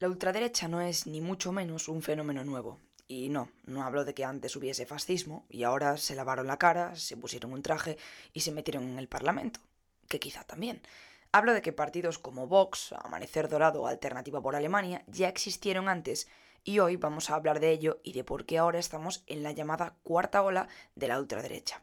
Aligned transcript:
La 0.00 0.08
ultraderecha 0.08 0.68
no 0.68 0.80
es 0.80 1.08
ni 1.08 1.20
mucho 1.20 1.50
menos 1.50 1.88
un 1.88 2.02
fenómeno 2.02 2.44
nuevo. 2.44 2.78
Y 3.08 3.30
no, 3.30 3.50
no 3.64 3.82
hablo 3.82 4.04
de 4.04 4.14
que 4.14 4.24
antes 4.24 4.54
hubiese 4.54 4.86
fascismo 4.86 5.44
y 5.48 5.64
ahora 5.64 5.96
se 5.96 6.14
lavaron 6.14 6.46
la 6.46 6.56
cara, 6.56 6.94
se 6.94 7.16
pusieron 7.16 7.52
un 7.52 7.62
traje 7.62 7.98
y 8.32 8.40
se 8.40 8.52
metieron 8.52 8.84
en 8.84 8.98
el 8.98 9.08
Parlamento, 9.08 9.58
que 10.08 10.20
quizá 10.20 10.44
también. 10.44 10.82
Hablo 11.32 11.52
de 11.52 11.62
que 11.62 11.72
partidos 11.72 12.18
como 12.18 12.46
Vox, 12.46 12.92
Amanecer 12.92 13.48
Dorado 13.48 13.82
o 13.82 13.86
Alternativa 13.88 14.40
por 14.40 14.54
Alemania 14.54 15.02
ya 15.08 15.28
existieron 15.28 15.88
antes 15.88 16.28
y 16.62 16.78
hoy 16.78 16.96
vamos 16.96 17.28
a 17.28 17.34
hablar 17.34 17.58
de 17.58 17.72
ello 17.72 17.98
y 18.04 18.12
de 18.12 18.22
por 18.22 18.46
qué 18.46 18.58
ahora 18.58 18.78
estamos 18.78 19.24
en 19.26 19.42
la 19.42 19.50
llamada 19.50 19.96
cuarta 20.04 20.42
ola 20.42 20.68
de 20.94 21.08
la 21.08 21.18
ultraderecha. 21.18 21.82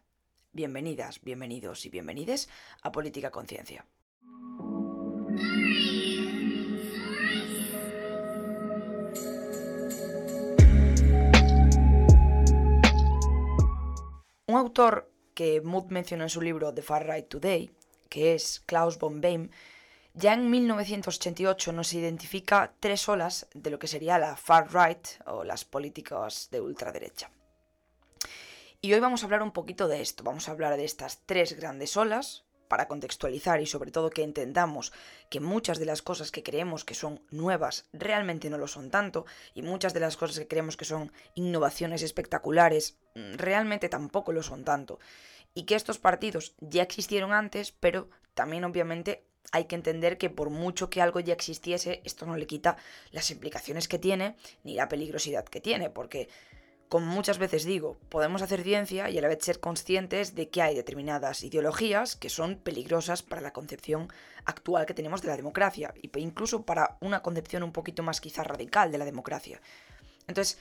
Bienvenidas, 0.54 1.22
bienvenidos 1.22 1.86
y 1.86 1.90
bienvenides 1.90 2.48
a 2.82 2.94
Política 2.94 3.30
Conciencia. 3.32 3.86
Un 14.56 14.62
autor 14.62 15.12
que 15.34 15.60
Mood 15.60 15.88
mencionó 15.90 16.24
en 16.24 16.30
su 16.30 16.40
libro 16.40 16.74
The 16.74 16.82
Far 16.82 17.06
Right 17.06 17.28
Today, 17.28 17.72
que 18.08 18.36
es 18.36 18.62
Klaus 18.66 18.98
von 18.98 19.20
Behm, 19.20 19.50
ya 20.14 20.34
en 20.34 20.50
1988 20.50 21.74
nos 21.74 21.94
identifica 21.94 22.72
tres 22.80 23.10
olas 23.10 23.50
de 23.54 23.70
lo 23.70 23.80
que 23.80 23.88
sería 23.88 24.18
la 24.18 24.38
far 24.38 24.70
right 24.74 25.06
o 25.26 25.44
las 25.44 25.66
políticas 25.66 26.48
de 26.52 26.62
ultraderecha. 26.62 27.30
Y 28.80 28.94
hoy 28.94 29.02
vamos 29.02 29.24
a 29.24 29.26
hablar 29.26 29.44
un 29.44 29.52
poquito 29.52 29.90
de 29.90 30.00
esto, 30.00 30.24
vamos 30.24 30.48
a 30.48 30.54
hablar 30.54 30.78
de 30.78 30.86
estas 30.86 31.20
tres 31.26 31.52
grandes 31.60 31.98
olas, 31.98 32.46
para 32.68 32.88
contextualizar 32.88 33.62
y 33.62 33.66
sobre 33.66 33.92
todo 33.92 34.10
que 34.10 34.24
entendamos 34.24 34.94
que 35.30 35.40
muchas 35.40 35.80
de 35.80 35.86
las 35.86 36.02
cosas 36.02 36.32
que 36.32 36.44
creemos 36.44 36.84
que 36.84 36.96
son 36.96 37.22
nuevas 37.32 37.86
realmente 37.94 38.50
no 38.50 38.58
lo 38.58 38.68
son 38.68 38.90
tanto 38.90 39.26
y 39.54 39.62
muchas 39.62 39.94
de 39.94 40.00
las 40.00 40.18
cosas 40.18 40.40
que 40.40 40.48
creemos 40.48 40.78
que 40.78 40.86
son 40.86 41.12
innovaciones 41.34 42.02
espectaculares 42.02 42.98
mm, 43.16 43.36
realmente 43.36 43.90
tampoco 43.90 44.32
lo 44.32 44.44
son 44.44 44.64
tanto. 44.64 45.00
Y 45.54 45.64
que 45.64 45.76
estos 45.76 46.00
partidos 46.00 46.54
ya 46.60 46.84
existieron 46.84 47.32
antes, 47.32 47.72
pero 47.72 48.10
también 48.34 48.66
obviamente 48.66 49.24
hay 49.52 49.66
que 49.66 49.76
entender 49.76 50.18
que 50.18 50.30
por 50.30 50.50
mucho 50.50 50.90
que 50.90 51.02
algo 51.02 51.20
ya 51.20 51.34
existiese, 51.34 52.02
esto 52.04 52.26
no 52.26 52.36
le 52.36 52.48
quita 52.48 52.78
las 53.12 53.32
implicaciones 53.32 53.88
que 53.88 54.00
tiene 54.00 54.36
ni 54.64 54.76
la 54.76 54.90
peligrosidad 54.90 55.46
que 55.46 55.62
tiene, 55.62 55.90
porque 55.90 56.28
como 56.90 57.08
muchas 57.08 57.38
veces 57.38 57.66
digo, 57.66 57.98
podemos 58.10 58.42
hacer 58.42 58.64
ciencia 58.64 59.10
y 59.10 59.18
a 59.18 59.22
la 59.22 59.28
vez 59.28 59.40
ser 59.42 59.60
conscientes 59.60 60.36
de 60.36 60.50
que 60.50 60.62
hay 60.62 60.76
determinadas 60.76 61.44
ideologías 61.44 62.16
que 62.16 62.30
son 62.30 62.58
peligrosas 62.58 63.24
para 63.24 63.42
la 63.42 63.54
concepción 63.54 64.08
actual 64.46 64.86
que 64.86 64.94
tenemos 64.94 65.22
de 65.22 65.30
la 65.30 65.38
democracia, 65.38 65.94
y 66.02 66.12
incluso 66.20 66.64
para 66.64 66.98
una 67.02 67.22
concepción 67.22 67.64
un 67.64 67.72
poquito 67.72 68.04
más 68.04 68.22
quizá 68.22 68.44
radical 68.44 68.92
de 68.92 68.98
la 68.98 69.06
democracia. 69.06 69.62
Entonces, 70.28 70.60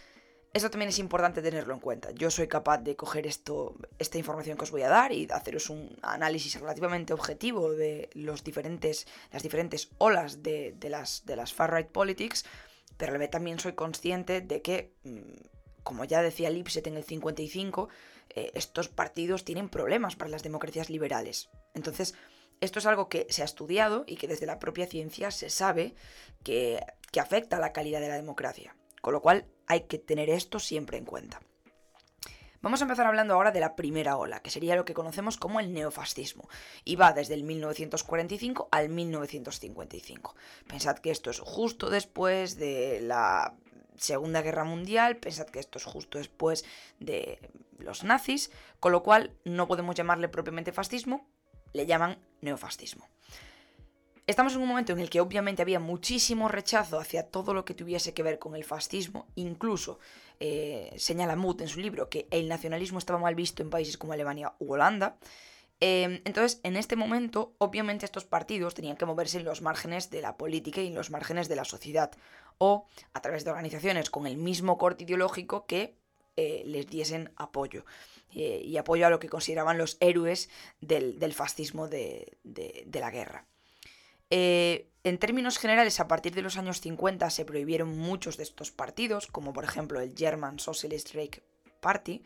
eso 0.54 0.70
también 0.70 0.88
es 0.88 1.00
importante 1.00 1.42
tenerlo 1.42 1.74
en 1.74 1.80
cuenta. 1.80 2.12
Yo 2.12 2.30
soy 2.30 2.46
capaz 2.46 2.78
de 2.78 2.94
coger 2.94 3.26
esto, 3.26 3.74
esta 3.98 4.18
información 4.18 4.56
que 4.56 4.62
os 4.62 4.70
voy 4.70 4.82
a 4.82 4.88
dar 4.88 5.10
y 5.10 5.26
haceros 5.30 5.68
un 5.68 5.98
análisis 6.00 6.60
relativamente 6.60 7.12
objetivo 7.12 7.72
de 7.72 8.08
los 8.14 8.44
diferentes, 8.44 9.08
las 9.32 9.42
diferentes 9.42 9.90
olas 9.98 10.44
de, 10.44 10.76
las, 10.88 11.26
de 11.26 11.34
las 11.34 11.52
far-right 11.52 11.88
politics, 11.88 12.44
pero 12.96 13.10
a 13.10 13.14
la 13.14 13.18
vez 13.18 13.30
también 13.30 13.58
soy 13.58 13.72
consciente 13.72 14.42
de 14.42 14.62
que 14.62 14.94
mm, 15.02 15.53
como 15.84 16.04
ya 16.04 16.22
decía 16.22 16.50
Lipset 16.50 16.86
en 16.88 16.96
el 16.96 17.04
55, 17.04 17.88
eh, 18.30 18.50
estos 18.54 18.88
partidos 18.88 19.44
tienen 19.44 19.68
problemas 19.68 20.16
para 20.16 20.30
las 20.30 20.42
democracias 20.42 20.90
liberales. 20.90 21.50
Entonces, 21.74 22.14
esto 22.60 22.78
es 22.80 22.86
algo 22.86 23.08
que 23.08 23.26
se 23.30 23.42
ha 23.42 23.44
estudiado 23.44 24.04
y 24.06 24.16
que 24.16 24.26
desde 24.26 24.46
la 24.46 24.58
propia 24.58 24.86
ciencia 24.86 25.30
se 25.30 25.50
sabe 25.50 25.94
que, 26.42 26.80
que 27.12 27.20
afecta 27.20 27.58
a 27.58 27.60
la 27.60 27.72
calidad 27.72 28.00
de 28.00 28.08
la 28.08 28.16
democracia. 28.16 28.76
Con 29.00 29.12
lo 29.12 29.22
cual 29.22 29.46
hay 29.66 29.82
que 29.82 29.98
tener 29.98 30.30
esto 30.30 30.58
siempre 30.58 30.96
en 30.96 31.04
cuenta. 31.04 31.40
Vamos 32.64 32.80
a 32.80 32.84
empezar 32.84 33.06
hablando 33.06 33.34
ahora 33.34 33.52
de 33.52 33.60
la 33.60 33.76
primera 33.76 34.16
ola, 34.16 34.40
que 34.40 34.48
sería 34.48 34.74
lo 34.74 34.86
que 34.86 34.94
conocemos 34.94 35.36
como 35.36 35.60
el 35.60 35.74
neofascismo, 35.74 36.48
y 36.82 36.96
va 36.96 37.12
desde 37.12 37.34
el 37.34 37.44
1945 37.44 38.70
al 38.72 38.88
1955. 38.88 40.34
Pensad 40.66 40.96
que 40.96 41.10
esto 41.10 41.28
es 41.28 41.40
justo 41.40 41.90
después 41.90 42.56
de 42.56 43.02
la 43.02 43.54
Segunda 43.96 44.42
Guerra 44.42 44.64
Mundial, 44.64 45.16
pensad 45.16 45.46
que 45.46 45.60
esto 45.60 45.78
es 45.78 45.84
justo 45.84 46.18
después 46.18 46.64
de 47.00 47.38
los 47.78 48.04
nazis, 48.04 48.50
con 48.80 48.92
lo 48.92 49.02
cual 49.02 49.32
no 49.44 49.68
podemos 49.68 49.94
llamarle 49.94 50.28
propiamente 50.28 50.72
fascismo, 50.72 51.26
le 51.72 51.86
llaman 51.86 52.18
neofascismo. 52.40 53.08
Estamos 54.26 54.54
en 54.54 54.62
un 54.62 54.68
momento 54.68 54.92
en 54.92 55.00
el 55.00 55.10
que 55.10 55.20
obviamente 55.20 55.60
había 55.60 55.80
muchísimo 55.80 56.48
rechazo 56.48 56.98
hacia 56.98 57.28
todo 57.28 57.52
lo 57.52 57.66
que 57.66 57.74
tuviese 57.74 58.14
que 58.14 58.22
ver 58.22 58.38
con 58.38 58.56
el 58.56 58.64
fascismo, 58.64 59.26
incluso 59.34 59.98
eh, 60.40 60.94
señala 60.96 61.36
Muth 61.36 61.60
en 61.60 61.68
su 61.68 61.80
libro 61.80 62.08
que 62.08 62.26
el 62.30 62.48
nacionalismo 62.48 62.98
estaba 62.98 63.18
mal 63.18 63.34
visto 63.34 63.62
en 63.62 63.68
países 63.68 63.98
como 63.98 64.14
Alemania 64.14 64.54
u 64.60 64.72
Holanda, 64.72 65.18
Em, 65.86 66.22
entonces, 66.24 66.60
en 66.62 66.78
este 66.78 66.96
momento, 66.96 67.54
obviamente 67.58 68.06
estos 68.06 68.24
partidos 68.24 68.72
tenían 68.72 68.96
que 68.96 69.04
moverse 69.04 69.36
en 69.36 69.44
los 69.44 69.60
márgenes 69.60 70.08
de 70.08 70.22
la 70.22 70.38
política 70.38 70.80
y 70.80 70.86
en 70.86 70.94
los 70.94 71.10
márgenes 71.10 71.46
de 71.46 71.56
la 71.56 71.66
sociedad, 71.66 72.10
o 72.56 72.86
a 73.12 73.20
través 73.20 73.44
de 73.44 73.50
organizaciones 73.50 74.08
con 74.08 74.26
el 74.26 74.38
mismo 74.38 74.78
corte 74.78 75.04
ideológico 75.04 75.66
que 75.66 75.98
eh, 76.38 76.62
les 76.64 76.86
diesen 76.86 77.32
apoyo. 77.36 77.84
Eh, 78.34 78.62
y 78.64 78.78
apoyo 78.78 79.06
a 79.06 79.10
lo 79.10 79.18
que 79.18 79.28
consideraban 79.28 79.76
los 79.76 79.98
héroes 80.00 80.48
del, 80.80 81.34
fascismo 81.34 81.86
de, 81.86 82.38
la 82.90 83.10
guerra. 83.10 83.46
Eh, 84.30 84.88
en 85.02 85.18
términos 85.18 85.58
generales, 85.58 86.00
a 86.00 86.08
partir 86.08 86.34
de 86.34 86.40
los 86.40 86.56
años 86.56 86.80
50 86.80 87.28
se 87.28 87.44
prohibieron 87.44 87.94
muchos 87.94 88.38
de 88.38 88.44
estos 88.44 88.70
partidos, 88.70 89.26
como 89.26 89.52
por 89.52 89.64
ejemplo 89.64 90.00
el 90.00 90.14
German 90.16 90.58
Socialist 90.58 91.12
Reich 91.12 91.42
Party, 91.82 92.24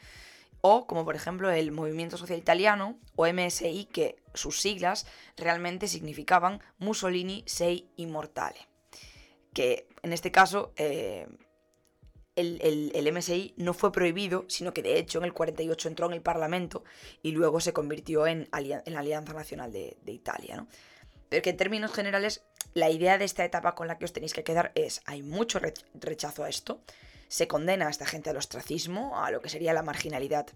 o 0.60 0.86
como 0.86 1.04
por 1.04 1.16
ejemplo 1.16 1.50
el 1.50 1.72
Movimiento 1.72 2.16
Social 2.16 2.38
Italiano 2.38 2.98
o 3.16 3.26
MSI, 3.26 3.86
que 3.86 4.16
sus 4.34 4.60
siglas 4.60 5.06
realmente 5.36 5.88
significaban 5.88 6.62
Mussolini 6.78 7.44
sei 7.46 7.88
immortale. 7.96 8.68
Que 9.52 9.88
en 10.02 10.12
este 10.12 10.30
caso 10.30 10.72
eh, 10.76 11.26
el, 12.38 13.12
MSI 13.12 13.54
no 13.56 13.74
fue 13.74 13.92
prohibido, 13.92 14.44
sino 14.48 14.72
que 14.72 14.82
de 14.82 14.98
hecho 14.98 15.18
en 15.18 15.24
el 15.24 15.32
48 15.32 15.88
entró 15.88 16.06
en 16.06 16.12
el 16.12 16.22
Parlamento 16.22 16.84
y 17.22 17.32
luego 17.32 17.60
se 17.60 17.72
convirtió 17.72 18.26
en, 18.26 18.48
la 18.52 19.00
Alianza 19.00 19.32
Nacional 19.32 19.72
de, 19.72 19.96
Italia. 20.06 20.56
¿no? 20.56 20.68
Pero 21.28 21.42
que 21.42 21.50
en 21.50 21.56
términos 21.56 21.92
generales 21.92 22.44
la 22.74 22.90
idea 22.90 23.18
de 23.18 23.24
esta 23.24 23.44
etapa 23.44 23.74
con 23.74 23.88
la 23.88 23.98
que 23.98 24.04
os 24.04 24.12
tenéis 24.12 24.34
que 24.34 24.44
quedar 24.44 24.72
es, 24.74 25.02
hay 25.06 25.22
mucho 25.22 25.60
rechazo 25.94 26.44
a 26.44 26.48
esto, 26.48 26.82
se 27.28 27.48
condena 27.48 27.86
a 27.86 27.90
esta 27.90 28.06
gente 28.06 28.30
al 28.30 28.36
ostracismo, 28.36 29.22
a 29.22 29.30
lo 29.30 29.40
que 29.40 29.48
sería 29.48 29.72
la 29.72 29.82
marginalidad 29.82 30.48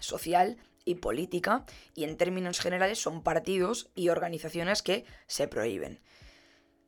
social 0.00 0.58
y 0.84 0.96
política, 0.96 1.64
y 1.94 2.04
en 2.04 2.16
términos 2.16 2.60
generales 2.60 2.98
son 2.98 3.22
partidos 3.22 3.90
y 3.94 4.08
organizaciones 4.08 4.82
que 4.82 5.04
se 5.26 5.48
prohíben. 5.48 6.00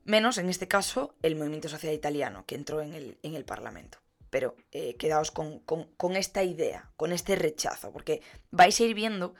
Menos, 0.04 0.38
en 0.38 0.48
este 0.48 0.68
caso, 0.68 1.14
el 1.22 1.36
movimiento 1.36 1.68
social 1.68 1.92
italiano, 1.92 2.44
que 2.46 2.54
entró 2.54 2.80
en 2.80 2.94
el, 2.94 3.18
en 3.22 3.34
el 3.34 3.44
Parlamento. 3.44 3.98
Pero 4.30 4.56
eh, 4.72 4.96
quedaos 4.96 5.30
con, 5.30 5.60
con 5.60 6.16
esta 6.16 6.42
idea, 6.42 6.90
con 6.96 7.12
este 7.12 7.36
rechazo, 7.36 7.92
porque 7.92 8.22
vais 8.50 8.78
a 8.80 8.84
ir 8.84 8.94
viendo 8.94 9.34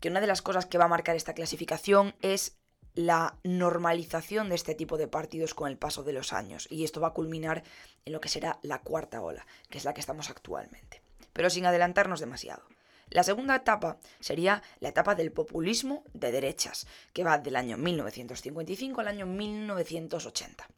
que 0.00 0.08
una 0.08 0.20
de 0.20 0.26
las 0.26 0.42
cosas 0.42 0.66
que 0.66 0.78
va 0.78 0.84
a 0.84 0.88
marcar 0.88 1.16
esta 1.16 1.34
clasificación 1.34 2.14
es 2.20 2.56
la 2.98 3.38
normalización 3.44 4.48
de 4.48 4.56
este 4.56 4.74
tipo 4.74 4.98
de 4.98 5.06
partidos 5.06 5.54
con 5.54 5.70
el 5.70 5.78
paso 5.78 6.02
de 6.02 6.12
los 6.12 6.32
años. 6.32 6.66
Y 6.68 6.82
esto 6.82 7.00
va 7.00 7.08
a 7.08 7.12
culminar 7.12 7.62
en 8.04 8.12
lo 8.12 8.20
que 8.20 8.28
será 8.28 8.58
la 8.62 8.80
cuarta 8.80 9.22
ola, 9.22 9.46
que 9.70 9.78
es 9.78 9.84
la 9.84 9.94
que 9.94 10.00
estamos 10.00 10.30
actualmente. 10.30 11.00
Pero 11.32 11.48
sin 11.48 11.64
adelantarnos 11.64 12.18
demasiado. 12.18 12.64
La 13.10 13.22
segunda 13.22 13.54
etapa 13.54 13.98
sería 14.18 14.64
la 14.80 14.88
etapa 14.88 15.14
del 15.14 15.30
populismo 15.30 16.02
de 16.12 16.32
derechas, 16.32 16.88
que 17.12 17.22
va 17.22 17.38
del 17.38 17.54
año 17.54 17.76
1955 17.76 19.00
al 19.00 19.06
año 19.06 19.26
1980. 19.26 20.68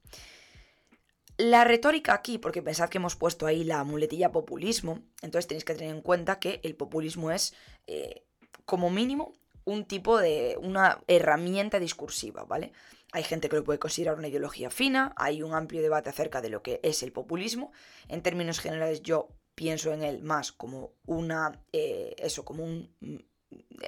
La 1.39 1.65
retórica 1.65 2.13
aquí, 2.13 2.37
porque 2.37 2.61
pensad 2.61 2.91
que 2.91 2.99
hemos 2.99 3.17
puesto 3.17 3.47
ahí 3.47 3.65
la 3.65 3.83
muletilla 3.83 4.31
populismo, 4.31 5.01
entonces 5.23 5.47
tenéis 5.47 5.65
que 5.65 5.75
tener 5.75 5.95
en 5.95 6.03
cuenta 6.03 6.39
que 6.39 6.61
el 6.65 6.77
populismo 6.77 7.31
es, 7.31 7.55
eh, 7.87 8.27
como 8.67 8.91
mínimo, 8.91 9.33
un 9.65 9.85
tipo 9.85 10.19
de, 10.19 10.57
una 10.61 11.01
herramienta 11.07 11.79
discursiva, 11.79 12.45
¿vale? 12.45 12.73
Hay 13.13 13.25
gente 13.25 13.49
que 13.49 13.57
lo 13.57 13.65
puede 13.65 13.79
considerar 13.79 14.17
una 14.17 14.29
ideología 14.29 14.71
fina, 14.71 15.13
hay 15.17 15.43
un 15.43 15.55
amplio 15.55 15.83
debate 15.83 16.11
acerca 16.11 16.41
de 16.41 16.51
lo 16.51 16.63
que 16.63 16.81
es 16.83 17.03
el 17.03 17.13
populismo. 17.13 17.73
En 18.09 18.23
términos 18.23 18.61
generales 18.61 19.03
yo 19.03 19.29
pienso 19.55 19.93
en 19.93 20.03
él 20.03 20.23
más 20.23 20.53
como 20.53 20.93
una, 21.07 21.61
eh, 21.73 22.15
eso, 22.19 22.45
como 22.45 22.65
un, 22.65 22.95
mm, 23.01 23.17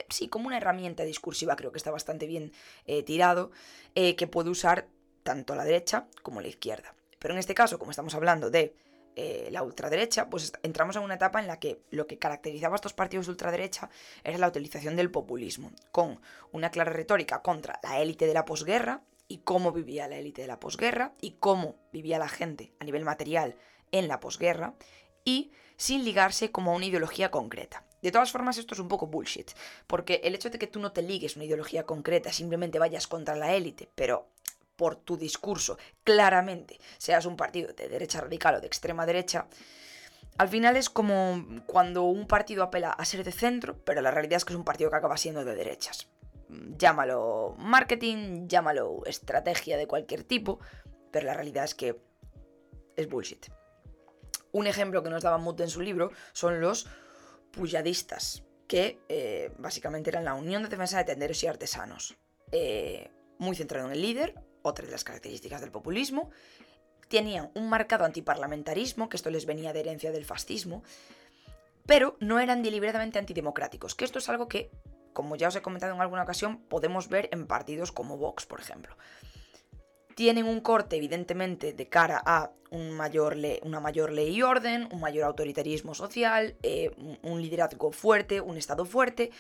sí, 0.08 0.28
como 0.28 0.48
una 0.48 0.56
herramienta 0.56 1.04
discursiva, 1.04 1.56
creo 1.56 1.72
que 1.72 1.78
está 1.78 1.90
bastante 1.90 2.26
bien 2.26 2.52
eh, 2.86 3.02
tirado, 3.02 3.52
eh, 3.94 4.16
que 4.16 4.26
puede 4.26 4.50
usar 4.50 4.88
tanto 5.22 5.54
la 5.54 5.64
derecha 5.64 6.08
como 6.22 6.40
la 6.40 6.48
izquierda. 6.48 6.94
Pero 7.18 7.34
en 7.34 7.40
este 7.40 7.54
caso, 7.54 7.78
como 7.78 7.92
estamos 7.92 8.14
hablando 8.14 8.50
de 8.50 8.74
eh, 9.16 9.48
la 9.50 9.62
ultraderecha, 9.62 10.28
pues 10.28 10.52
entramos 10.62 10.96
en 10.96 11.02
una 11.02 11.14
etapa 11.14 11.40
en 11.40 11.46
la 11.46 11.58
que 11.58 11.82
lo 11.90 12.06
que 12.06 12.18
caracterizaba 12.18 12.74
a 12.74 12.76
estos 12.76 12.94
partidos 12.94 13.26
de 13.26 13.32
ultraderecha 13.32 13.90
era 14.24 14.38
la 14.38 14.48
utilización 14.48 14.96
del 14.96 15.10
populismo, 15.10 15.72
con 15.90 16.20
una 16.50 16.70
clara 16.70 16.92
retórica 16.92 17.42
contra 17.42 17.78
la 17.82 18.00
élite 18.00 18.26
de 18.26 18.34
la 18.34 18.44
posguerra, 18.44 19.02
y 19.32 19.38
cómo 19.38 19.72
vivía 19.72 20.08
la 20.08 20.18
élite 20.18 20.42
de 20.42 20.48
la 20.48 20.60
posguerra 20.60 21.14
y 21.18 21.36
cómo 21.40 21.76
vivía 21.90 22.18
la 22.18 22.28
gente 22.28 22.74
a 22.80 22.84
nivel 22.84 23.02
material 23.02 23.56
en 23.90 24.06
la 24.06 24.20
posguerra 24.20 24.74
y 25.24 25.52
sin 25.78 26.04
ligarse 26.04 26.50
como 26.50 26.72
a 26.72 26.76
una 26.76 26.84
ideología 26.84 27.30
concreta. 27.30 27.86
De 28.02 28.12
todas 28.12 28.30
formas, 28.30 28.58
esto 28.58 28.74
es 28.74 28.80
un 28.80 28.88
poco 28.88 29.06
bullshit, 29.06 29.50
porque 29.86 30.20
el 30.24 30.34
hecho 30.34 30.50
de 30.50 30.58
que 30.58 30.66
tú 30.66 30.80
no 30.80 30.92
te 30.92 31.00
ligues 31.00 31.36
una 31.36 31.46
ideología 31.46 31.84
concreta, 31.84 32.30
simplemente 32.30 32.78
vayas 32.78 33.06
contra 33.06 33.34
la 33.34 33.54
élite, 33.54 33.88
pero 33.94 34.28
por 34.76 34.96
tu 34.96 35.16
discurso 35.16 35.78
claramente 36.04 36.78
seas 36.98 37.26
un 37.26 37.36
partido 37.36 37.72
de 37.72 37.88
derecha 37.88 38.20
radical 38.20 38.56
o 38.56 38.60
de 38.60 38.66
extrema 38.66 39.06
derecha, 39.06 39.46
al 40.38 40.48
final 40.48 40.76
es 40.76 40.88
como 40.88 41.44
cuando 41.66 42.04
un 42.04 42.26
partido 42.26 42.62
apela 42.62 42.90
a 42.90 43.04
ser 43.04 43.22
de 43.24 43.32
centro, 43.32 43.78
pero 43.84 44.00
la 44.00 44.10
realidad 44.10 44.38
es 44.38 44.44
que 44.44 44.52
es 44.52 44.58
un 44.58 44.64
partido 44.64 44.90
que 44.90 44.96
acaba 44.96 45.16
siendo 45.16 45.44
de 45.44 45.54
derechas. 45.54 46.08
Llámalo 46.48 47.54
marketing, 47.58 48.48
llámalo 48.48 49.02
estrategia 49.06 49.76
de 49.76 49.86
cualquier 49.86 50.24
tipo, 50.24 50.58
pero 51.10 51.26
la 51.26 51.34
realidad 51.34 51.64
es 51.64 51.74
que 51.74 52.00
es 52.96 53.08
bullshit. 53.08 53.46
Un 54.52 54.66
ejemplo 54.66 55.02
que 55.02 55.10
nos 55.10 55.22
daba 55.22 55.38
Mut 55.38 55.60
en 55.60 55.70
su 55.70 55.80
libro 55.80 56.10
son 56.32 56.60
los 56.60 56.86
puyadistas, 57.52 58.42
que 58.66 59.00
eh, 59.08 59.52
básicamente 59.58 60.10
eran 60.10 60.24
la 60.24 60.34
Unión 60.34 60.62
de 60.62 60.68
Defensa 60.68 60.98
de 60.98 61.04
Tenderos 61.04 61.42
y 61.42 61.46
Artesanos. 61.46 62.16
Eh, 62.50 63.10
muy 63.38 63.56
centrado 63.56 63.86
en 63.86 63.92
el 63.92 64.02
líder, 64.02 64.34
otra 64.62 64.86
de 64.86 64.92
las 64.92 65.04
características 65.04 65.60
del 65.60 65.70
populismo, 65.70 66.30
tenían 67.08 67.50
un 67.54 67.68
marcado 67.68 68.04
antiparlamentarismo, 68.04 69.08
que 69.08 69.16
esto 69.16 69.30
les 69.30 69.46
venía 69.46 69.72
de 69.72 69.80
herencia 69.80 70.12
del 70.12 70.24
fascismo, 70.24 70.82
pero 71.86 72.16
no 72.20 72.40
eran 72.40 72.62
deliberadamente 72.62 73.18
antidemocráticos, 73.18 73.94
que 73.94 74.04
esto 74.04 74.18
es 74.18 74.28
algo 74.28 74.48
que, 74.48 74.70
como 75.12 75.36
ya 75.36 75.48
os 75.48 75.56
he 75.56 75.62
comentado 75.62 75.94
en 75.94 76.00
alguna 76.00 76.22
ocasión, 76.22 76.62
podemos 76.68 77.08
ver 77.08 77.28
en 77.32 77.46
partidos 77.46 77.92
como 77.92 78.16
Vox, 78.16 78.46
por 78.46 78.60
ejemplo. 78.60 78.96
Tienen 80.14 80.46
un 80.46 80.60
corte, 80.60 80.96
evidentemente, 80.96 81.72
de 81.72 81.88
cara 81.88 82.22
a 82.24 82.52
un 82.70 82.92
mayor 82.92 83.36
una 83.62 83.80
mayor 83.80 84.12
ley 84.12 84.36
y 84.36 84.42
orden, 84.42 84.88
un 84.90 85.00
mayor 85.00 85.24
autoritarismo 85.24 85.94
social, 85.94 86.56
eh, 86.62 86.90
un 87.22 87.42
liderazgo 87.42 87.92
fuerte, 87.92 88.40
un 88.40 88.56
Estado 88.56 88.86
fuerte, 88.86 89.30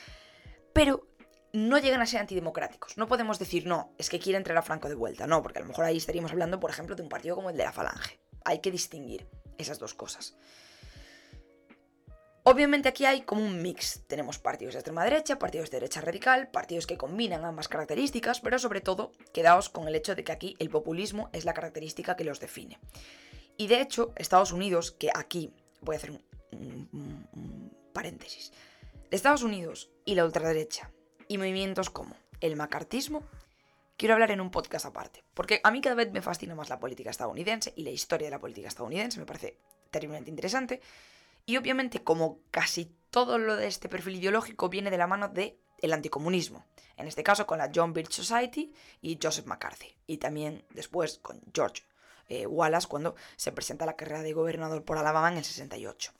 pero 0.72 1.06
no 1.52 1.78
llegan 1.78 2.00
a 2.00 2.06
ser 2.06 2.20
antidemocráticos. 2.20 2.96
No 2.96 3.06
podemos 3.06 3.38
decir, 3.38 3.66
no, 3.66 3.92
es 3.98 4.08
que 4.08 4.18
quiere 4.18 4.38
entrar 4.38 4.56
a 4.56 4.62
Franco 4.62 4.88
de 4.88 4.94
vuelta. 4.94 5.26
No, 5.26 5.42
porque 5.42 5.58
a 5.58 5.62
lo 5.62 5.68
mejor 5.68 5.84
ahí 5.84 5.98
estaríamos 5.98 6.32
hablando, 6.32 6.60
por 6.60 6.70
ejemplo, 6.70 6.96
de 6.96 7.02
un 7.02 7.08
partido 7.08 7.36
como 7.36 7.50
el 7.50 7.56
de 7.56 7.64
la 7.64 7.72
Falange. 7.72 8.20
Hay 8.44 8.60
que 8.60 8.70
distinguir 8.70 9.28
esas 9.58 9.78
dos 9.78 9.94
cosas. 9.94 10.34
Obviamente 12.44 12.88
aquí 12.88 13.04
hay 13.04 13.22
como 13.22 13.44
un 13.44 13.62
mix. 13.62 14.02
Tenemos 14.08 14.38
partidos 14.38 14.74
de 14.74 14.80
extrema 14.80 15.04
derecha, 15.04 15.38
partidos 15.38 15.70
de 15.70 15.76
derecha 15.76 16.00
radical, 16.00 16.50
partidos 16.50 16.86
que 16.86 16.96
combinan 16.96 17.44
ambas 17.44 17.68
características, 17.68 18.40
pero 18.40 18.58
sobre 18.58 18.80
todo 18.80 19.12
quedaos 19.32 19.68
con 19.68 19.86
el 19.86 19.94
hecho 19.94 20.16
de 20.16 20.24
que 20.24 20.32
aquí 20.32 20.56
el 20.58 20.70
populismo 20.70 21.28
es 21.32 21.44
la 21.44 21.54
característica 21.54 22.16
que 22.16 22.24
los 22.24 22.40
define. 22.40 22.80
Y 23.56 23.68
de 23.68 23.80
hecho, 23.80 24.12
Estados 24.16 24.50
Unidos, 24.50 24.90
que 24.90 25.10
aquí 25.14 25.54
voy 25.82 25.94
a 25.94 25.98
hacer 25.98 26.10
un, 26.10 26.88
un 26.92 27.76
paréntesis, 27.92 28.52
Estados 29.10 29.42
Unidos 29.42 29.90
y 30.04 30.16
la 30.16 30.24
ultraderecha 30.24 30.90
y 31.32 31.38
movimientos 31.38 31.88
como 31.88 32.14
el 32.42 32.56
macartismo, 32.56 33.22
quiero 33.96 34.12
hablar 34.12 34.32
en 34.32 34.42
un 34.42 34.50
podcast 34.50 34.84
aparte, 34.84 35.24
porque 35.32 35.62
a 35.64 35.70
mí 35.70 35.80
cada 35.80 35.94
vez 35.94 36.12
me 36.12 36.20
fascina 36.20 36.54
más 36.54 36.68
la 36.68 36.78
política 36.78 37.08
estadounidense 37.08 37.72
y 37.74 37.84
la 37.84 37.90
historia 37.90 38.26
de 38.26 38.32
la 38.32 38.38
política 38.38 38.68
estadounidense 38.68 39.18
me 39.18 39.24
parece 39.24 39.56
terriblemente 39.90 40.28
interesante, 40.28 40.82
y 41.46 41.56
obviamente 41.56 42.04
como 42.04 42.40
casi 42.50 42.94
todo 43.08 43.38
lo 43.38 43.56
de 43.56 43.66
este 43.66 43.88
perfil 43.88 44.16
ideológico 44.16 44.68
viene 44.68 44.90
de 44.90 44.98
la 44.98 45.06
mano 45.06 45.30
de 45.30 45.58
anticomunismo, 45.90 46.66
en 46.98 47.08
este 47.08 47.22
caso 47.22 47.46
con 47.46 47.56
la 47.56 47.70
John 47.74 47.94
Birch 47.94 48.12
Society 48.12 48.70
y 49.00 49.18
Joseph 49.20 49.46
McCarthy, 49.46 49.96
y 50.06 50.18
también 50.18 50.66
después 50.68 51.18
con 51.18 51.40
George 51.54 51.82
eh, 52.28 52.46
Wallace 52.46 52.88
cuando 52.88 53.14
se 53.36 53.52
presenta 53.52 53.86
la 53.86 53.96
carrera 53.96 54.22
de 54.22 54.34
gobernador 54.34 54.84
por 54.84 54.98
Alabama 54.98 55.32
en 55.32 55.38
el 55.38 55.44
68. 55.44 56.12